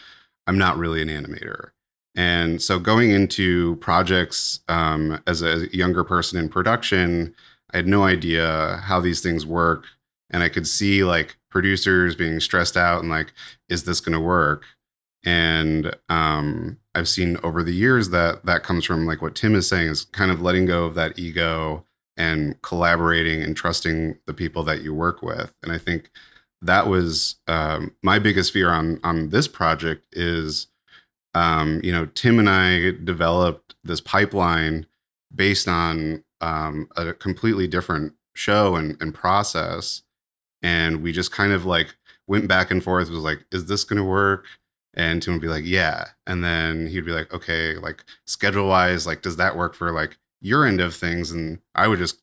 [0.45, 1.71] I'm not really an animator.
[2.15, 7.35] And so going into projects um, as a younger person in production,
[7.71, 9.85] I had no idea how these things work.
[10.29, 13.33] And I could see like producers being stressed out and like,
[13.69, 14.65] is this going to work?
[15.25, 19.67] And um, i've seen over the years that that comes from like what tim is
[19.67, 21.83] saying is kind of letting go of that ego
[22.15, 25.53] and collaborating and trusting the people that you work with.
[25.61, 26.09] And i think
[26.61, 30.67] that was um, my biggest fear on on this project is
[31.33, 34.87] um, you know tim and i developed this pipeline
[35.33, 40.03] based on um, a completely different show and, and process.
[40.61, 41.95] And we just kind of like
[42.27, 44.45] went back and forth was like is this going to work
[44.97, 46.05] and Tim would be like, yeah.
[46.25, 50.17] And then he'd be like, okay, like schedule wise, like, does that work for like
[50.41, 51.31] your end of things?
[51.31, 52.19] And I would just,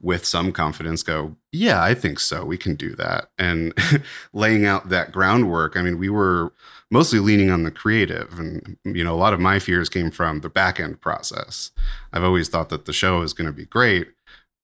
[0.00, 2.44] with some confidence, go, yeah, I think so.
[2.44, 3.30] We can do that.
[3.36, 3.74] And
[4.32, 5.76] laying out that groundwork.
[5.76, 6.52] I mean, we were
[6.88, 8.38] mostly leaning on the creative.
[8.38, 11.72] And, you know, a lot of my fears came from the back end process.
[12.12, 14.08] I've always thought that the show is going to be great.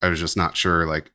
[0.01, 1.11] I was just not sure, like,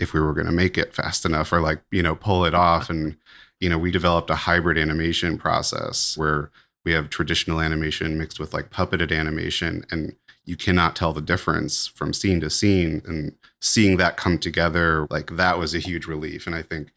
[0.00, 2.54] if we were going to make it fast enough or like, you know, pull it
[2.54, 2.88] off.
[2.88, 3.16] And,
[3.60, 6.50] you know, we developed a hybrid animation process where
[6.84, 10.14] we have traditional animation mixed with like puppeted animation and
[10.46, 15.36] you cannot tell the difference from scene to scene and seeing that come together like
[15.36, 16.88] that was a huge relief and i think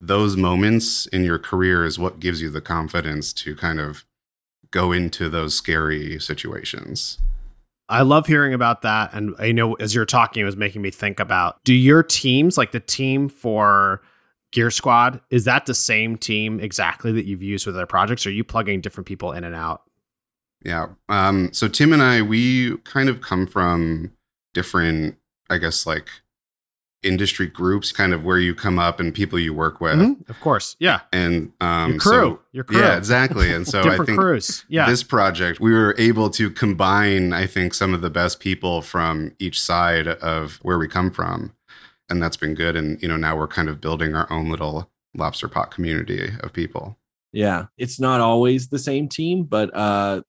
[0.00, 4.04] those moments in your career is what gives you the confidence to kind of
[4.72, 7.18] go into those scary situations
[7.88, 9.14] I love hearing about that.
[9.14, 12.58] And I know as you're talking, it was making me think about do your teams,
[12.58, 14.02] like the team for
[14.56, 18.24] Gear Squad, is that the same team exactly that you've used with other projects?
[18.24, 19.82] Or are you plugging different people in and out?
[20.64, 20.86] Yeah.
[21.10, 24.12] Um, so Tim and I, we kind of come from
[24.54, 25.18] different,
[25.50, 26.08] I guess, like
[27.02, 29.98] industry groups, kind of where you come up and people you work with.
[29.98, 30.30] Mm-hmm.
[30.30, 30.74] Of course.
[30.78, 31.00] Yeah.
[31.12, 32.10] And um, your crew.
[32.10, 32.80] So, your crew.
[32.80, 33.52] Yeah, exactly.
[33.52, 34.64] And so I think crews.
[34.70, 34.88] Yeah.
[34.88, 39.34] this project, we were able to combine, I think, some of the best people from
[39.38, 41.52] each side of where we come from
[42.08, 42.76] and that's been good.
[42.76, 46.52] And you know, now we're kind of building our own little lobster pot community of
[46.52, 46.98] people.
[47.32, 50.22] Yeah, it's not always the same team, but uh,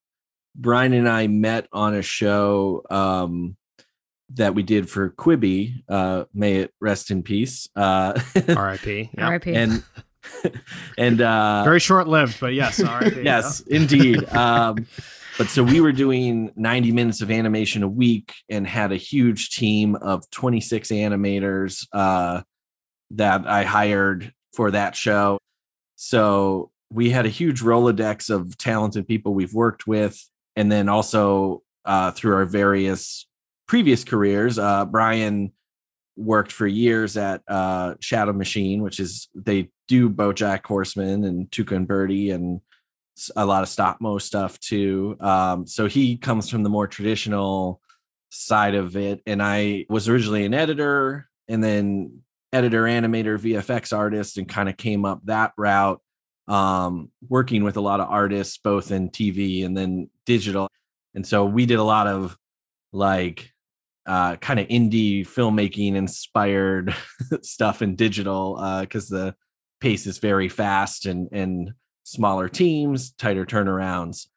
[0.55, 3.55] Brian and I met on a show um,
[4.33, 5.83] that we did for Quibi.
[5.87, 7.69] Uh, may it rest in peace.
[7.75, 9.11] Uh, R.I.P.
[9.17, 9.25] Yep.
[9.25, 9.53] R.I.P.
[9.53, 9.83] And
[10.97, 13.21] and uh, very short lived, but yes, R.I.P.
[13.23, 14.27] yes, indeed.
[14.29, 14.87] Um,
[15.37, 19.51] but so we were doing 90 minutes of animation a week and had a huge
[19.51, 22.41] team of 26 animators uh,
[23.11, 25.37] that I hired for that show.
[25.95, 30.19] So we had a huge Rolodex of talented people we've worked with.
[30.55, 33.27] And then also uh, through our various
[33.67, 35.51] previous careers, uh, Brian
[36.15, 41.75] worked for years at uh, Shadow Machine, which is they do BoJack Horseman and Tuca
[41.75, 42.59] and Bertie and
[43.35, 45.17] a lot of stop mo stuff too.
[45.19, 47.81] Um, so he comes from the more traditional
[48.29, 49.21] side of it.
[49.25, 52.21] And I was originally an editor and then
[52.53, 56.01] editor, animator, VFX artist, and kind of came up that route,
[56.47, 60.67] um, working with a lot of artists, both in TV and then digital.
[61.13, 62.37] And so we did a lot of
[62.93, 63.51] like
[64.05, 66.95] uh, kind of indie filmmaking inspired
[67.41, 69.35] stuff in digital because uh, the
[69.81, 71.73] pace is very fast and and
[72.07, 74.27] smaller teams, tighter turnarounds.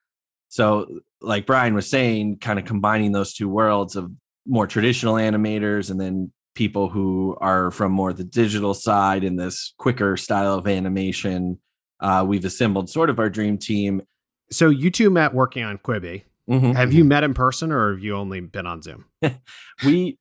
[0.49, 4.11] So, like Brian was saying, kind of combining those two worlds of
[4.47, 9.73] more traditional animators and then people who are from more the digital side in this
[9.79, 11.59] quicker style of animation.
[12.01, 14.03] Uh, we've assembled sort of our dream team.
[14.51, 16.23] So you two met working on Quibi.
[16.49, 16.75] Mhm.
[16.75, 19.05] Have you met in person or have you only been on Zoom?
[19.85, 20.19] We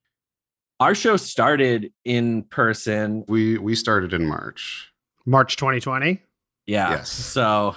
[0.80, 3.26] our show started in person.
[3.28, 4.94] We we started in March.
[5.26, 6.22] March 2020?
[6.70, 6.90] Yeah.
[6.92, 7.10] Yes.
[7.12, 7.76] So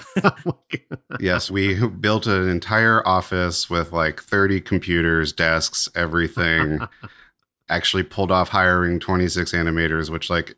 [1.20, 6.80] Yes, we built an entire office with like 30 computers, desks, everything.
[7.68, 10.56] Actually pulled off hiring 26 animators, which like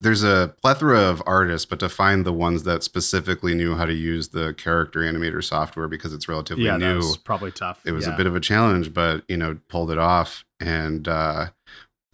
[0.00, 3.92] there's a plethora of artists, but to find the ones that specifically knew how to
[3.94, 6.96] use the character animator software because it's relatively yeah, that new.
[6.96, 7.80] was probably tough.
[7.84, 8.14] it was Yeah.
[8.14, 10.44] a bit of a challenge, but you know, pulled it off.
[10.60, 11.46] And uh,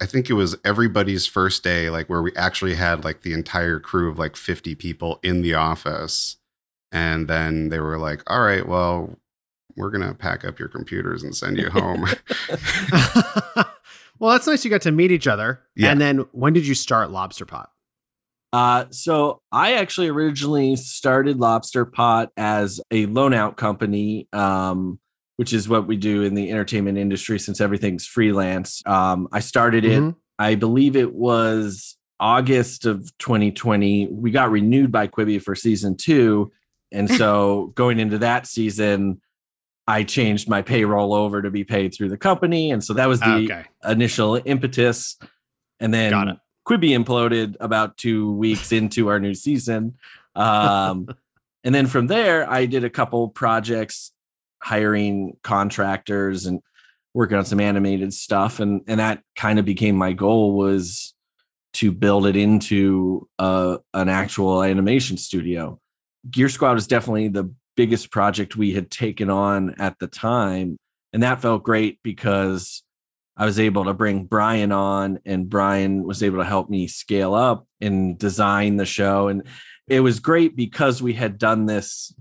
[0.01, 3.79] I think it was everybody's first day, like where we actually had like the entire
[3.79, 6.37] crew of like 50 people in the office.
[6.91, 9.17] And then they were like, all right, well,
[9.75, 12.05] we're going to pack up your computers and send you home.
[14.19, 15.61] well, that's nice you got to meet each other.
[15.75, 15.91] Yeah.
[15.91, 17.69] And then when did you start Lobster Pot?
[18.51, 24.99] Uh, so I actually originally started Lobster Pot as a loan out company, um,
[25.39, 28.83] which is what we do in the entertainment industry since everything's freelance.
[28.85, 30.17] Um, I started it, Mhm.
[30.37, 34.07] I believe it was August of 2020.
[34.07, 36.51] We got renewed by Quibi for season two.
[36.91, 39.21] And so going into that season,
[39.87, 42.69] I changed my payroll over to be paid through the company.
[42.71, 43.63] And so that was the okay.
[43.87, 45.17] initial impetus.
[45.79, 49.95] And then Quibi imploded about two weeks into our new season.
[50.35, 51.09] Um,
[51.65, 54.13] and then from there, I did a couple projects
[54.61, 56.61] hiring contractors and
[57.13, 58.59] working on some animated stuff.
[58.59, 61.13] And, and that kind of became my goal was
[61.73, 65.79] to build it into uh, an actual animation studio.
[66.29, 70.77] Gear Squad was definitely the biggest project we had taken on at the time.
[71.13, 72.83] And that felt great because
[73.37, 77.33] I was able to bring Brian on, and Brian was able to help me scale
[77.33, 79.29] up and design the show.
[79.29, 79.43] And
[79.87, 82.13] it was great because we had done this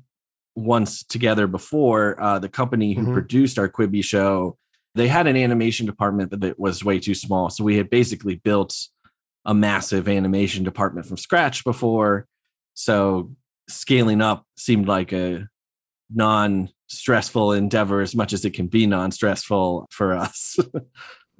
[0.58, 2.20] once together before.
[2.20, 3.12] Uh, the company who Mhm.
[3.12, 4.56] produced our Quibi show,
[4.94, 7.50] they had an animation department that was way too small.
[7.50, 8.74] So we had basically built
[9.44, 12.26] a massive animation department from scratch before.
[12.74, 13.30] So
[13.68, 15.48] scaling up seemed like a
[16.12, 20.56] non stressful endeavor as much as it can be non stressful for us.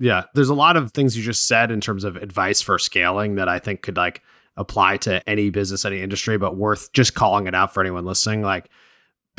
[0.00, 3.34] Yeah, there's a lot of things you just said in terms of advice for scaling
[3.34, 4.22] that I think could like
[4.56, 8.42] apply to any business, any industry, but worth just calling it out for anyone listening.
[8.42, 8.70] Like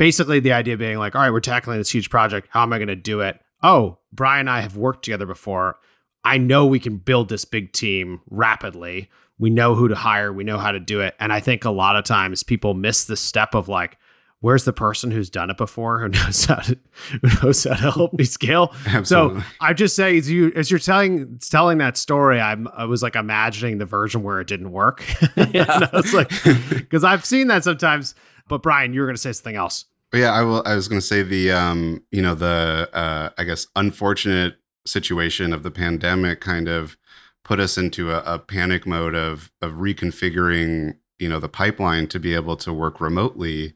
[0.00, 2.48] basically the idea being like, all right, we're tackling this huge project.
[2.50, 3.38] How am I going to do it?
[3.62, 5.78] Oh, Brian and I have worked together before.
[6.24, 9.10] I know we can build this big team rapidly.
[9.38, 10.32] We know who to hire.
[10.32, 11.14] We know how to do it.
[11.20, 13.98] And I think a lot of times people miss the step of like,
[14.40, 16.78] where's the person who's done it before who knows how to
[17.20, 18.74] who knows how to help me scale?
[18.86, 19.40] Absolutely.
[19.42, 23.02] So I just say as you as you're telling telling that story, I'm I was
[23.02, 25.04] like imagining the version where it didn't work.
[25.52, 25.88] Yeah.
[25.92, 26.30] I was like,
[26.70, 28.14] because I've seen that sometimes.
[28.48, 29.84] But Brian, you were going to say something else.
[30.12, 30.62] Yeah, I will.
[30.66, 35.52] I was going to say the, um, you know, the, uh, I guess, unfortunate situation
[35.52, 36.96] of the pandemic kind of
[37.44, 42.18] put us into a, a panic mode of of reconfiguring, you know, the pipeline to
[42.18, 43.74] be able to work remotely.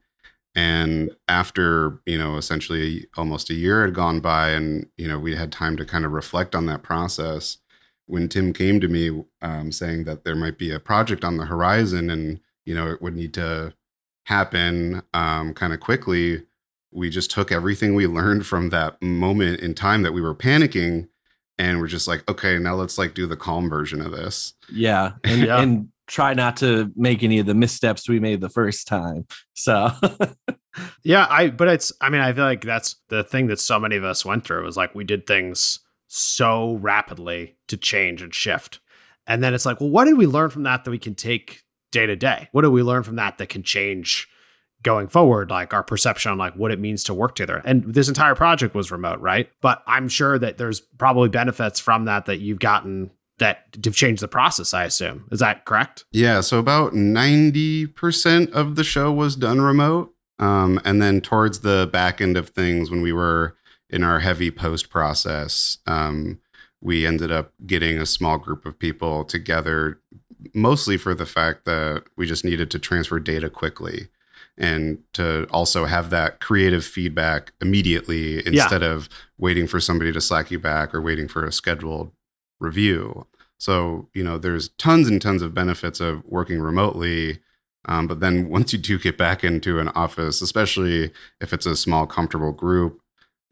[0.57, 5.37] And after, you know, essentially almost a year had gone by, and you know, we
[5.37, 7.59] had time to kind of reflect on that process.
[8.07, 11.47] When Tim came to me um, saying that there might be a project on the
[11.47, 13.75] horizon, and you know, it would need to
[14.25, 16.43] happen um, kind of quickly,
[16.91, 21.09] we just took everything we learned from that moment in time that we were panicking,
[21.59, 24.55] and we're just like, okay, now let's like do the calm version of this.
[24.73, 25.13] yeah.
[25.25, 25.61] And, Yeah.
[25.61, 29.27] and try not to make any of the missteps we made the first time.
[29.55, 29.89] So,
[31.05, 33.97] Yeah, I but it's I mean, I feel like that's the thing that so many
[33.97, 38.81] of us went through was like we did things so rapidly to change and shift.
[39.27, 41.63] And then it's like, well, what did we learn from that that we can take
[41.95, 42.49] day to day?
[42.53, 44.29] What do we learn from that that can change
[44.83, 47.63] going forward, like our perception on like what it means to work together?
[47.65, 49.49] And this entire project was remote, right?
[49.63, 54.23] But I'm sure that there's probably benefits from that that you've gotten that have changed
[54.23, 55.27] the process, I assume.
[55.33, 56.05] Is that correct?
[56.13, 60.13] Yeah, so about 90% of the show was done remote.
[60.39, 63.57] Um, and then towards the back end of things, when we were
[63.91, 66.41] in our heavy post process, um,
[66.85, 69.99] we ended up getting a small group of people together,
[70.53, 74.09] mostly for the fact that we just needed to transfer data quickly
[74.57, 79.09] and to also have that creative feedback immediately instead of
[79.39, 82.13] waiting for somebody to slack you back or waiting for a scheduled
[82.61, 83.27] review.
[83.59, 87.41] So, you know, there's tons and tons of benefits of working remotely.
[87.87, 91.75] Um, but then once you do get back into an office, especially if it's a
[91.75, 93.01] small, comfortable group,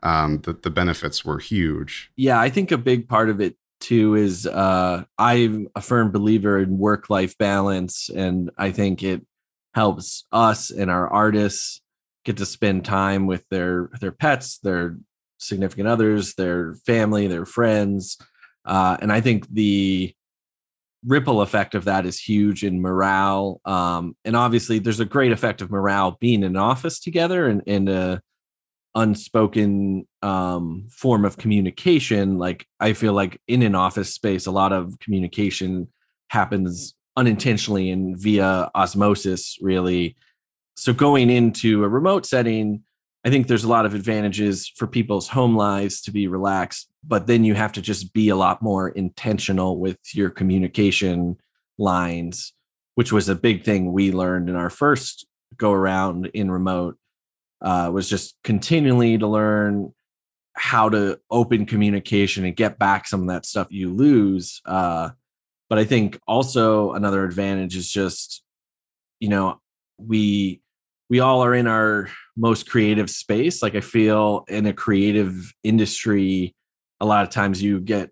[0.02, 2.10] um, the, the benefits were huge.
[2.16, 6.58] yeah, I think a big part of it too is uh, I'm a firm believer
[6.58, 9.26] in work life balance, and I think it
[9.74, 11.80] helps us and our artists
[12.24, 14.98] get to spend time with their their pets, their
[15.38, 18.18] significant others, their family, their friends,
[18.64, 20.14] uh, and I think the
[21.04, 23.60] ripple effect of that is huge in morale.
[23.64, 27.62] Um, and obviously, there's a great effect of morale being in an office together and
[27.66, 28.22] and a
[28.94, 32.38] unspoken um, form of communication.
[32.38, 35.88] Like I feel like in an office space, a lot of communication
[36.28, 40.16] happens unintentionally and via osmosis, really.
[40.76, 42.82] So going into a remote setting,
[43.24, 47.26] I think there's a lot of advantages for people's home lives to be relaxed, but
[47.26, 51.36] then you have to just be a lot more intentional with your communication
[51.78, 52.52] lines,
[52.96, 55.26] which was a big thing we learned in our first
[55.56, 56.96] go around in remote.
[57.62, 59.92] Uh, was just continually to learn
[60.54, 64.60] how to open communication and get back some of that stuff you lose.
[64.66, 65.10] Uh,
[65.70, 68.42] but I think also another advantage is just,
[69.20, 69.60] you know,
[69.96, 70.60] we
[71.08, 73.62] we all are in our most creative space.
[73.62, 76.54] Like I feel in a creative industry,
[77.00, 78.10] a lot of times you get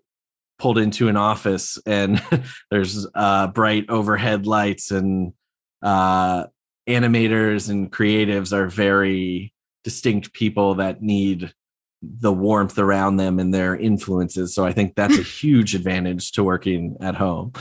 [0.59, 2.21] pulled into an office and
[2.71, 5.33] there's uh, bright overhead lights and
[5.81, 6.45] uh,
[6.87, 9.53] animators and creatives are very
[9.83, 11.53] distinct people that need
[12.01, 14.55] the warmth around them and their influences.
[14.55, 17.53] So I think that's a huge advantage to working at home.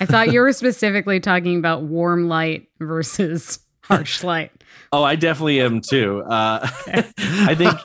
[0.00, 4.52] I thought you were specifically talking about warm light versus harsh light.
[4.92, 6.22] Oh, I definitely am too.
[6.22, 7.78] Uh, I think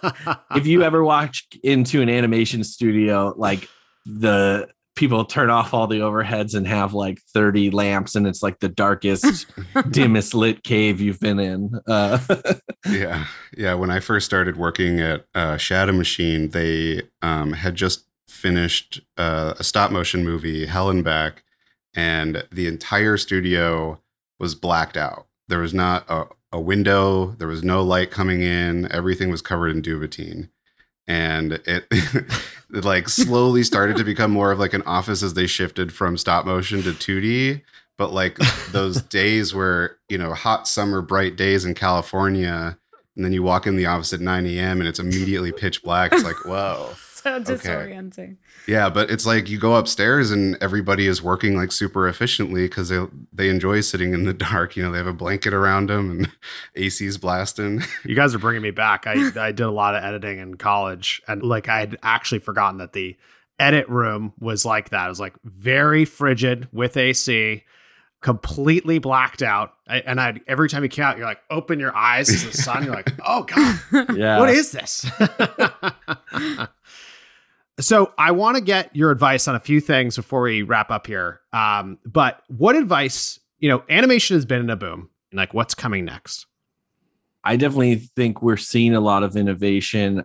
[0.55, 3.67] if you ever watch into an animation studio, like
[4.05, 8.59] the people turn off all the overheads and have like 30 lamps and it's like
[8.59, 9.47] the darkest
[9.89, 12.19] dimmest lit cave you've been in uh,
[12.89, 13.25] yeah.
[13.57, 19.01] Yeah when i first started working at uh, shadow machine they um, had just finished
[19.17, 21.43] uh, a stop motion movie hell and back
[21.95, 23.99] and the entire studio
[24.39, 25.27] was blacked out.
[25.47, 29.69] There was not a, a window there was no light coming in everything was covered
[29.69, 30.49] in duvetine
[31.07, 32.25] and it, it
[32.69, 36.45] like slowly started to become more of like an office as they shifted from stop
[36.45, 37.61] motion to 2D.
[37.97, 38.37] But like
[38.71, 42.77] those days where, you know, hot summer, bright days in California,
[43.15, 44.79] and then you walk in the office at 9 a.m.
[44.79, 46.13] and it's immediately pitch black.
[46.13, 46.93] It's like, whoa.
[46.97, 48.17] so disorienting.
[48.17, 48.35] Okay.
[48.67, 52.89] Yeah, but it's like you go upstairs and everybody is working like super efficiently because
[52.89, 54.75] they they enjoy sitting in the dark.
[54.75, 56.31] You know, they have a blanket around them and
[56.75, 57.81] AC's blasting.
[58.05, 59.07] You guys are bringing me back.
[59.07, 62.79] I I did a lot of editing in college, and like I had actually forgotten
[62.79, 63.15] that the
[63.59, 65.05] edit room was like that.
[65.05, 67.63] It was like very frigid with AC
[68.21, 69.73] completely blacked out.
[69.87, 72.57] I, and I every time you came out, you're like, open your eyes to the
[72.57, 72.83] sun.
[72.83, 73.79] You're like, oh god,
[74.17, 75.05] yeah, what is this?
[77.79, 81.07] So I want to get your advice on a few things before we wrap up
[81.07, 81.41] here.
[81.51, 83.39] Um, but what advice?
[83.59, 85.09] You know, animation has been in a boom.
[85.31, 86.45] Like, what's coming next?
[87.43, 90.23] I definitely think we're seeing a lot of innovation.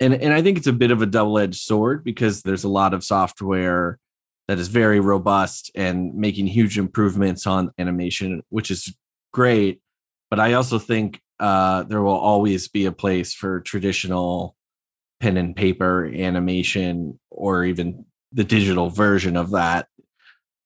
[0.00, 2.68] And, and I think it's a bit of a double edged sword because there's a
[2.68, 3.98] lot of software
[4.48, 8.94] that is very robust and making huge improvements on animation, which is
[9.32, 9.80] great.
[10.28, 14.56] But I also think uh, there will always be a place for traditional
[15.22, 19.86] pen and paper animation or even the digital version of that.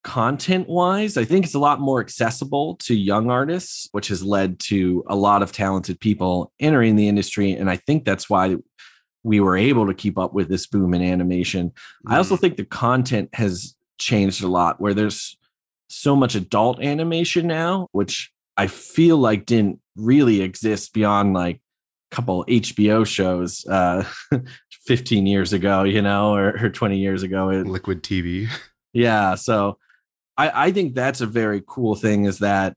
[0.03, 4.59] Content wise, I think it's a lot more accessible to young artists, which has led
[4.61, 7.53] to a lot of talented people entering the industry.
[7.53, 8.57] And I think that's why
[9.23, 11.69] we were able to keep up with this boom in animation.
[11.69, 12.13] Mm-hmm.
[12.13, 12.41] I also mm.
[12.41, 15.37] think the content has changed a lot where there's
[15.89, 21.61] so much adult animation now, which I feel like didn't really exist beyond like
[22.11, 24.05] couple HBO shows uh
[24.87, 27.47] 15 years ago, you know, or, or 20 years ago.
[27.49, 28.49] Liquid TV.
[28.93, 29.35] Yeah.
[29.35, 29.79] So
[30.37, 32.75] I, I think that's a very cool thing is that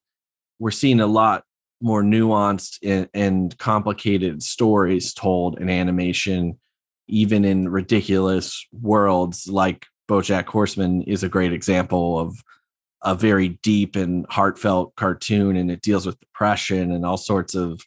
[0.57, 1.43] we're seeing a lot
[1.81, 6.59] more nuanced and, and complicated stories told in animation,
[7.07, 12.43] even in ridiculous worlds like BoJack Horseman is a great example of
[13.03, 17.79] a very deep and heartfelt cartoon, and it deals with depression and all sorts of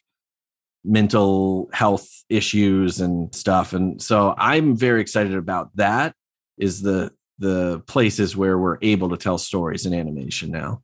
[0.83, 3.73] mental health issues and stuff.
[3.73, 6.13] And so I'm very excited about that.
[6.57, 10.81] Is the the places where we're able to tell stories in animation now.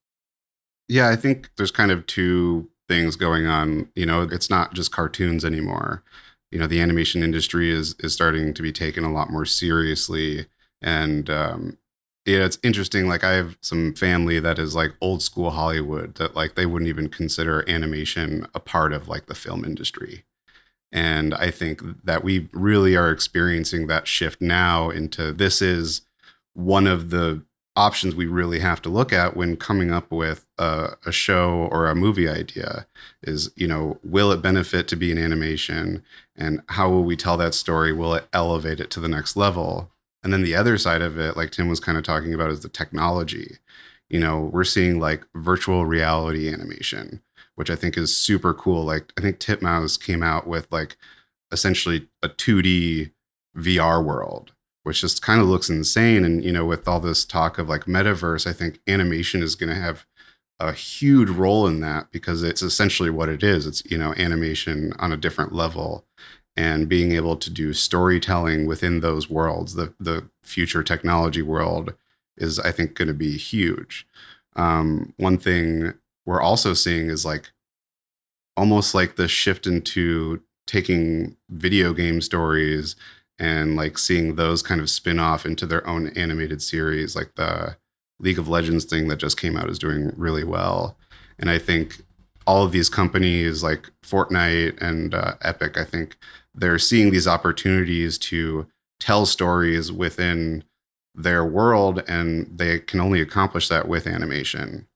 [0.87, 3.89] Yeah, I think there's kind of two things going on.
[3.95, 6.03] You know, it's not just cartoons anymore.
[6.51, 10.47] You know, the animation industry is is starting to be taken a lot more seriously,
[10.81, 11.77] and um,
[12.29, 13.07] yeah, it's interesting.
[13.07, 16.87] Like I have some family that is like old school Hollywood that like they wouldn't
[16.87, 20.25] even consider animation a part of like the film industry.
[20.91, 26.01] And I think that we really are experiencing that shift now into this is
[26.53, 27.41] one of the
[27.75, 31.87] options we really have to look at when coming up with a, a, show or
[31.87, 32.85] a movie idea
[33.23, 36.03] is you know will it benefit to be an animation
[36.35, 39.89] and how will we tell that story will it elevate it to the next level
[40.23, 42.61] and then the other side of it like tim was kind of talking about is
[42.61, 43.57] the technology
[44.09, 47.21] you know we're seeing like virtual reality animation
[47.55, 50.97] which i think is super cool like i think titmouse came out with like
[51.51, 53.11] essentially a 2d
[53.57, 54.51] vr world
[54.89, 56.25] which just kind of looks insane.
[56.25, 59.69] And, you know, with all this talk of like metaverse, I think animation is going
[59.69, 60.05] to have
[60.59, 63.67] a huge role in that because it's essentially what it is.
[63.67, 66.05] It's, you know, animation on a different level
[66.59, 71.93] and being able to do storytelling within those worlds, the, the future technology world
[72.35, 74.05] is, I think, going to be huge.
[74.57, 75.93] Um, one thing
[76.25, 77.51] we're also seeing is like
[78.57, 82.97] almost like the shift into taking video game stories
[83.39, 87.77] and like seeing those kind of spin off into their own animated series like the
[88.19, 90.97] league of legends thing that just came out is doing really well
[91.39, 92.03] and i think
[92.45, 96.17] all of these companies like fortnite and uh, epic i think
[96.53, 98.67] they're seeing these opportunities to
[98.99, 100.63] tell stories within
[101.15, 104.87] their world and they can only accomplish that with animation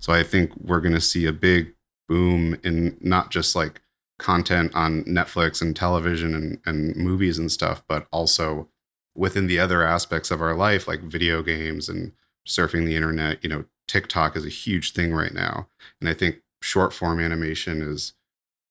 [0.00, 1.74] so i think we're going to see a big
[2.08, 3.80] boom in not just like
[4.20, 8.68] content on Netflix and television and, and movies and stuff, but also
[9.16, 12.12] within the other aspects of our life, like video games and
[12.46, 13.42] surfing the internet.
[13.42, 15.68] You know, TikTok is a huge thing right now.
[16.00, 18.12] And I think short form animation is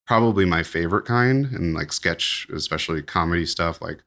[0.10, 4.00] probably my favorite kind and like sketch, especially comedy stuff like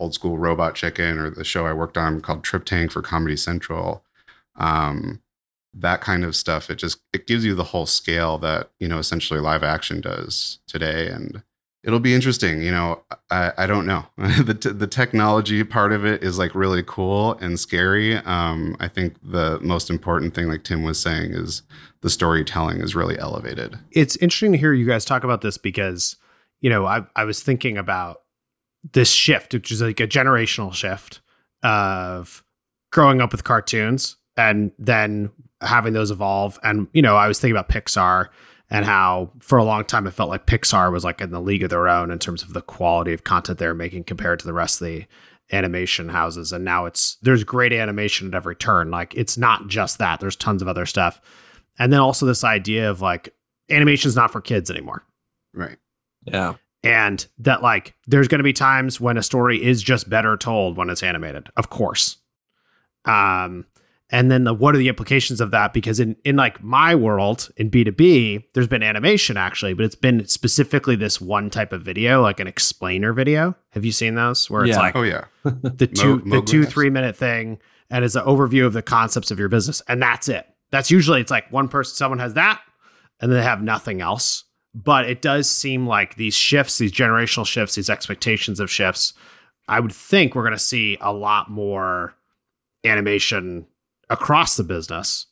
[0.00, 3.36] old school Robot Chicken or the show I worked on called Trip Tank for Comedy
[3.36, 4.04] Central.
[4.56, 5.22] Um,
[5.72, 8.98] that kind of stuff it just it gives you the whole scale that you know
[8.98, 11.42] essentially live action does today and
[11.84, 16.06] it'll be interesting you know i, I don't know the, t- the technology part of
[16.06, 20.64] it is like really cool and scary um, i think the most important thing like
[20.64, 21.60] tim was saying is
[22.02, 26.16] the storytelling is really elevated it's interesting to hear you guys talk about this because
[26.60, 28.22] you know i, I was thinking about
[28.92, 31.20] this shift which is like a generational shift
[31.62, 32.44] of
[32.92, 35.30] growing up with cartoons and then
[35.60, 36.58] having those evolve.
[36.62, 38.28] And, you know, I was thinking about Pixar
[38.70, 41.62] and how for a long time it felt like Pixar was like in the league
[41.62, 44.52] of their own in terms of the quality of content they're making compared to the
[44.52, 45.06] rest of the
[45.52, 46.52] animation houses.
[46.52, 48.90] And now it's there's great animation at every turn.
[48.90, 51.20] Like it's not just that, there's tons of other stuff.
[51.78, 53.34] And then also this idea of like
[53.70, 55.04] animation's not for kids anymore.
[55.54, 55.76] Right.
[56.24, 56.54] Yeah.
[56.82, 60.76] And that like there's going to be times when a story is just better told
[60.76, 61.48] when it's animated.
[61.56, 62.18] Of course.
[63.04, 63.66] Um
[64.10, 67.50] and then the, what are the implications of that because in in like my world
[67.56, 72.22] in b2b there's been animation actually but it's been specifically this one type of video
[72.22, 74.80] like an explainer video have you seen those where it's Yeah.
[74.82, 76.68] like oh yeah the two Mo- the two Mographs.
[76.68, 77.58] three minute thing
[77.90, 81.20] and it's an overview of the concepts of your business and that's it that's usually
[81.20, 82.60] it's like one person someone has that
[83.20, 84.44] and they have nothing else.
[84.74, 89.14] But it does seem like these shifts these generational shifts these expectations of shifts
[89.68, 92.14] i would think we're going to see a lot more
[92.84, 93.66] animation
[94.10, 95.26] across the business.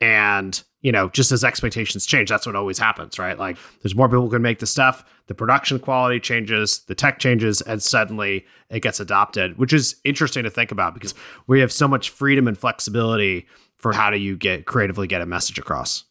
[0.00, 3.38] And you know just as expectations change that's what always happens right?
[3.38, 7.18] Like there's more people who can make the stuff the production quality changes the tech
[7.18, 11.14] changes and suddenly it gets adopted which is interesting to think about because
[11.46, 13.46] we have so much freedom and flexibility
[13.78, 16.04] for how do you get creatively get a message across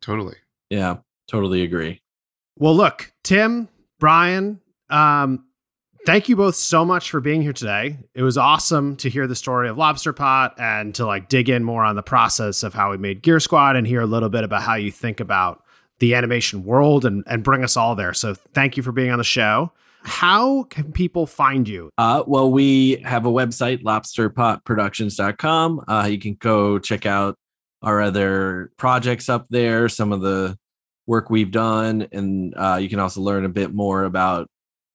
[0.00, 0.36] totally
[0.70, 0.98] Yeah.
[1.28, 2.00] Totally agree.
[2.58, 4.60] well look tim brian
[4.90, 5.44] um
[6.04, 9.34] thank you both so much for being here today it was awesome to hear the
[9.34, 12.90] story of lobster pot and to like dig in more on the process of how
[12.90, 15.62] we made gear squad and hear a little bit about how you think about
[16.00, 19.18] the animation world and, and bring us all there so thank you for being on
[19.18, 19.72] the show
[20.04, 25.84] how can people find you Uh, well, we have a website, lobsterpotproductions.com.
[25.88, 27.36] Uh, you can go check out
[27.82, 30.56] our other projects up there, some of the
[31.06, 34.48] work we've done, and uh, you can also learn a bit more about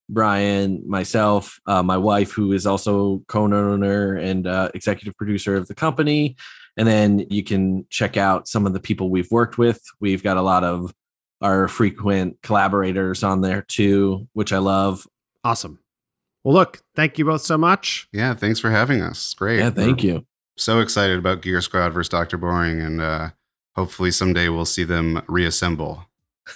[0.08, 5.74] Brian, myself, uh, my wife, who is also co-owner and uh, executive producer of the
[5.74, 6.36] company.
[6.76, 9.80] And then you can check out some of the people we've worked with.
[10.00, 10.92] We've got a lot of
[11.40, 15.06] our frequent collaborators on there too, which I love.
[15.44, 15.78] awesome.
[16.44, 18.08] Well look thank you both so much.
[18.12, 19.34] Yeah thanks for having us.
[19.34, 19.58] Great.
[19.58, 20.26] Yeah, thank We're you.
[20.56, 23.30] so excited about gear squad versus dr boring and uh
[23.76, 26.06] hopefully someday we'll see them reassemble.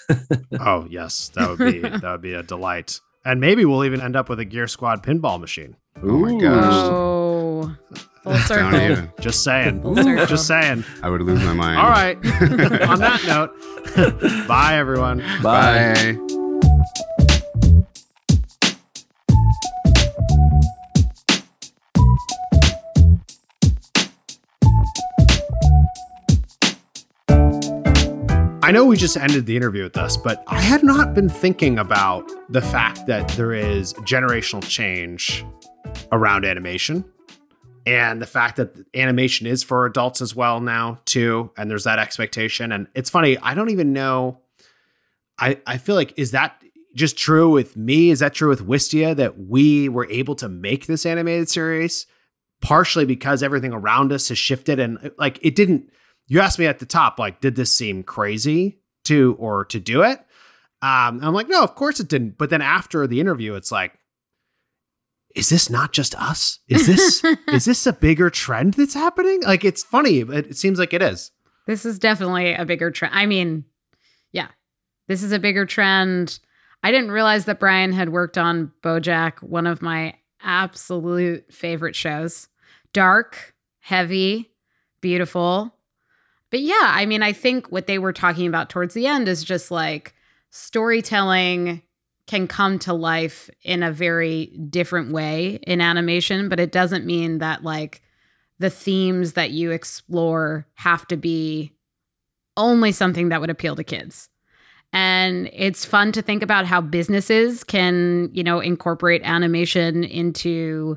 [0.60, 1.30] Oh yes.
[1.34, 3.00] That would be that would be a delight.
[3.24, 5.76] And maybe we'll even end up with a gear squad pinball machine.
[6.02, 6.72] Oh my gosh.
[6.74, 7.23] Oh,
[8.22, 9.08] Full circle.
[9.20, 9.82] Just saying.
[9.82, 10.26] Circle.
[10.26, 10.84] Just saying.
[11.02, 11.78] I would lose my mind.
[11.78, 12.16] All right.
[12.88, 15.18] On that note, bye, everyone.
[15.42, 16.16] Bye.
[16.16, 16.34] bye.
[28.64, 31.78] I know we just ended the interview with this, but I had not been thinking
[31.78, 35.44] about the fact that there is generational change
[36.12, 37.04] around animation
[37.86, 41.98] and the fact that animation is for adults as well now too and there's that
[41.98, 42.72] expectation.
[42.72, 44.40] And it's funny i don't even know
[45.38, 46.62] i i feel like is that
[46.94, 48.10] just true with me?
[48.10, 52.06] Is that true with wistia that we were able to make this animated series
[52.62, 54.78] partially because everything around us has shifted?
[54.78, 55.90] And like it didn't
[56.28, 60.02] you asked me at the top like did this seem crazy to or to do
[60.02, 60.18] it?
[60.82, 62.38] Um i'm like no of course it didn't.
[62.38, 63.98] But then after the interview it's like
[65.34, 66.60] is this not just us?
[66.68, 66.86] Is
[67.22, 69.42] this is this a bigger trend that's happening?
[69.42, 71.32] Like it's funny, but it seems like it is.
[71.66, 73.14] This is definitely a bigger trend.
[73.14, 73.64] I mean,
[74.32, 74.48] yeah.
[75.08, 76.38] This is a bigger trend.
[76.82, 82.48] I didn't realize that Brian had worked on BoJack, one of my absolute favorite shows.
[82.92, 84.50] Dark, heavy,
[85.00, 85.74] beautiful.
[86.50, 89.42] But yeah, I mean, I think what they were talking about towards the end is
[89.42, 90.14] just like
[90.50, 91.82] storytelling
[92.26, 97.38] can come to life in a very different way in animation, but it doesn't mean
[97.38, 98.02] that like
[98.58, 101.72] the themes that you explore have to be
[102.56, 104.28] only something that would appeal to kids.
[104.92, 110.96] And it's fun to think about how businesses can, you know, incorporate animation into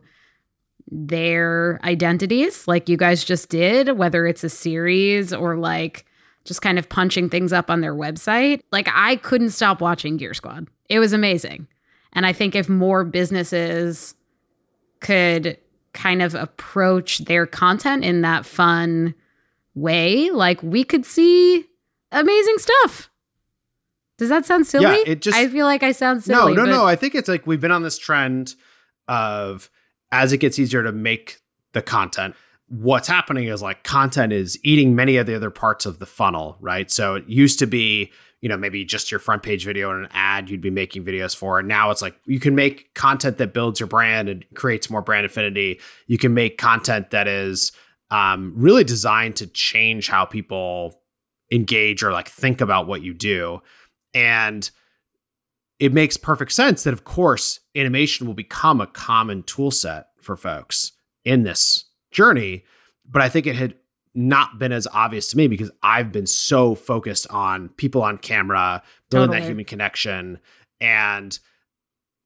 [0.89, 6.05] their identities like you guys just did, whether it's a series or like
[6.45, 8.61] just kind of punching things up on their website.
[8.71, 10.67] Like I couldn't stop watching Gear Squad.
[10.89, 11.67] It was amazing.
[12.13, 14.15] And I think if more businesses
[14.99, 15.57] could
[15.93, 19.13] kind of approach their content in that fun
[19.75, 21.65] way, like we could see
[22.11, 23.09] amazing stuff.
[24.17, 24.85] Does that sound silly?
[24.85, 26.55] Yeah, it just I feel like I sound silly.
[26.55, 26.85] No, no, no.
[26.85, 28.55] I think it's like we've been on this trend
[29.07, 29.69] of
[30.11, 31.39] as it gets easier to make
[31.73, 32.35] the content,
[32.67, 36.57] what's happening is like content is eating many of the other parts of the funnel,
[36.59, 36.91] right?
[36.91, 38.11] So it used to be,
[38.41, 41.35] you know, maybe just your front page video and an ad you'd be making videos
[41.35, 41.59] for.
[41.59, 45.01] And now it's like you can make content that builds your brand and creates more
[45.01, 45.79] brand affinity.
[46.07, 47.71] You can make content that is
[48.11, 51.01] um, really designed to change how people
[51.51, 53.61] engage or like think about what you do.
[54.13, 54.69] And
[55.79, 60.35] it makes perfect sense that, of course, animation will become a common tool set for
[60.35, 60.93] folks
[61.23, 62.63] in this journey.
[63.09, 63.75] But I think it had
[64.13, 68.81] not been as obvious to me because I've been so focused on people on camera,
[69.09, 70.39] building that human connection.
[70.81, 71.37] And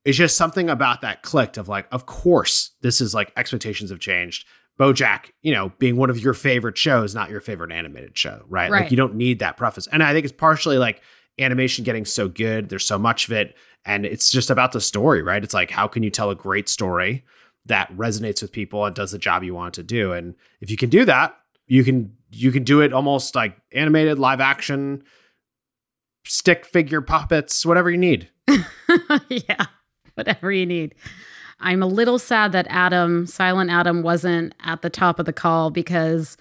[0.06, 4.00] it's just something about that clicked of like, of course, this is like expectations have
[4.00, 4.48] changed.
[4.80, 8.72] Bojack, you know, being one of your favorite shows, not your favorite animated show, right?
[8.72, 9.86] Like you don't need that preface.
[9.88, 11.02] And I think it's partially like
[11.38, 12.70] animation getting so good.
[12.70, 13.56] There's so much of it.
[13.86, 15.44] And it's just about the story, right?
[15.44, 17.24] It's like, how can you tell a great story
[17.66, 20.14] that resonates with people and does the job you want it to do?
[20.14, 21.38] And if you can do that,
[21.68, 25.04] you can you can do it almost like animated, live action,
[26.26, 28.30] stick figure puppets, whatever you need.
[29.30, 29.66] yeah,
[30.16, 30.96] whatever you need.
[31.60, 35.70] I'm a little sad that Adam, Silent Adam, wasn't at the top of the call
[35.70, 36.36] because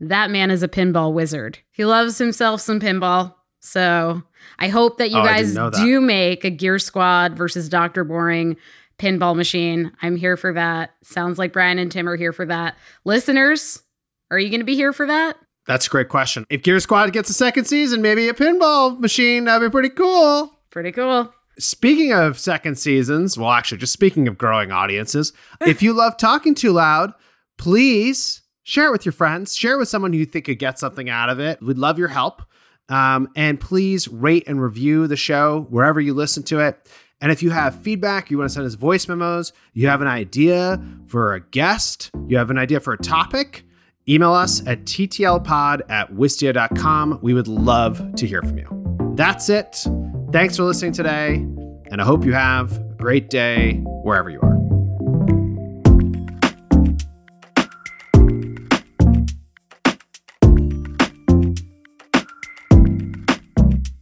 [0.00, 1.58] that man is a pinball wizard.
[1.70, 3.34] He loves himself some pinball.
[3.60, 4.22] So
[4.58, 8.02] I hope that you Oh, guys do make a Gear Squad versus Dr.
[8.02, 8.56] Boring
[9.02, 9.90] pinball machine.
[10.00, 10.92] I'm here for that.
[11.02, 12.76] Sounds like Brian and Tim are here for that.
[13.04, 13.82] Listeners,
[14.30, 15.36] are you going to be here for that?
[15.66, 16.46] That's a great question.
[16.50, 20.56] If Gear Squad gets a second season, maybe a pinball machine, that'd be pretty cool.
[20.70, 21.32] Pretty cool.
[21.58, 26.54] Speaking of second seasons, well, actually, just speaking of growing audiences, if you love talking
[26.54, 27.12] too loud,
[27.58, 29.56] please share it with your friends.
[29.56, 31.60] Share it with someone who you think could get something out of it.
[31.60, 32.42] We'd love your help.
[32.88, 36.88] Um, and please rate and review the show wherever you listen to it.
[37.22, 40.08] And if you have feedback, you want to send us voice memos, you have an
[40.08, 43.64] idea for a guest, you have an idea for a topic,
[44.08, 47.20] email us at ttlpod at wistia.com.
[47.22, 49.12] We would love to hear from you.
[49.14, 49.86] That's it.
[50.32, 51.34] Thanks for listening today,
[51.92, 54.58] and I hope you have a great day wherever you are.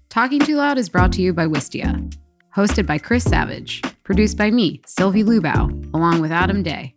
[0.08, 2.10] Talking Too Loud is brought to you by Wistia.
[2.54, 3.82] Hosted by Chris Savage.
[4.02, 6.94] Produced by me, Sylvie Lubau, along with Adam Day.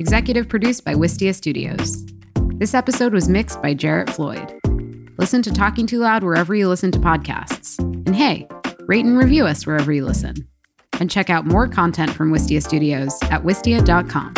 [0.00, 2.04] Executive produced by Wistia Studios.
[2.56, 4.52] This episode was mixed by Jarrett Floyd.
[5.16, 7.78] Listen to Talking Too Loud wherever you listen to podcasts.
[7.78, 8.48] And hey,
[8.86, 10.34] rate and review us wherever you listen.
[10.98, 14.34] And check out more content from Wistia Studios at wistia.com.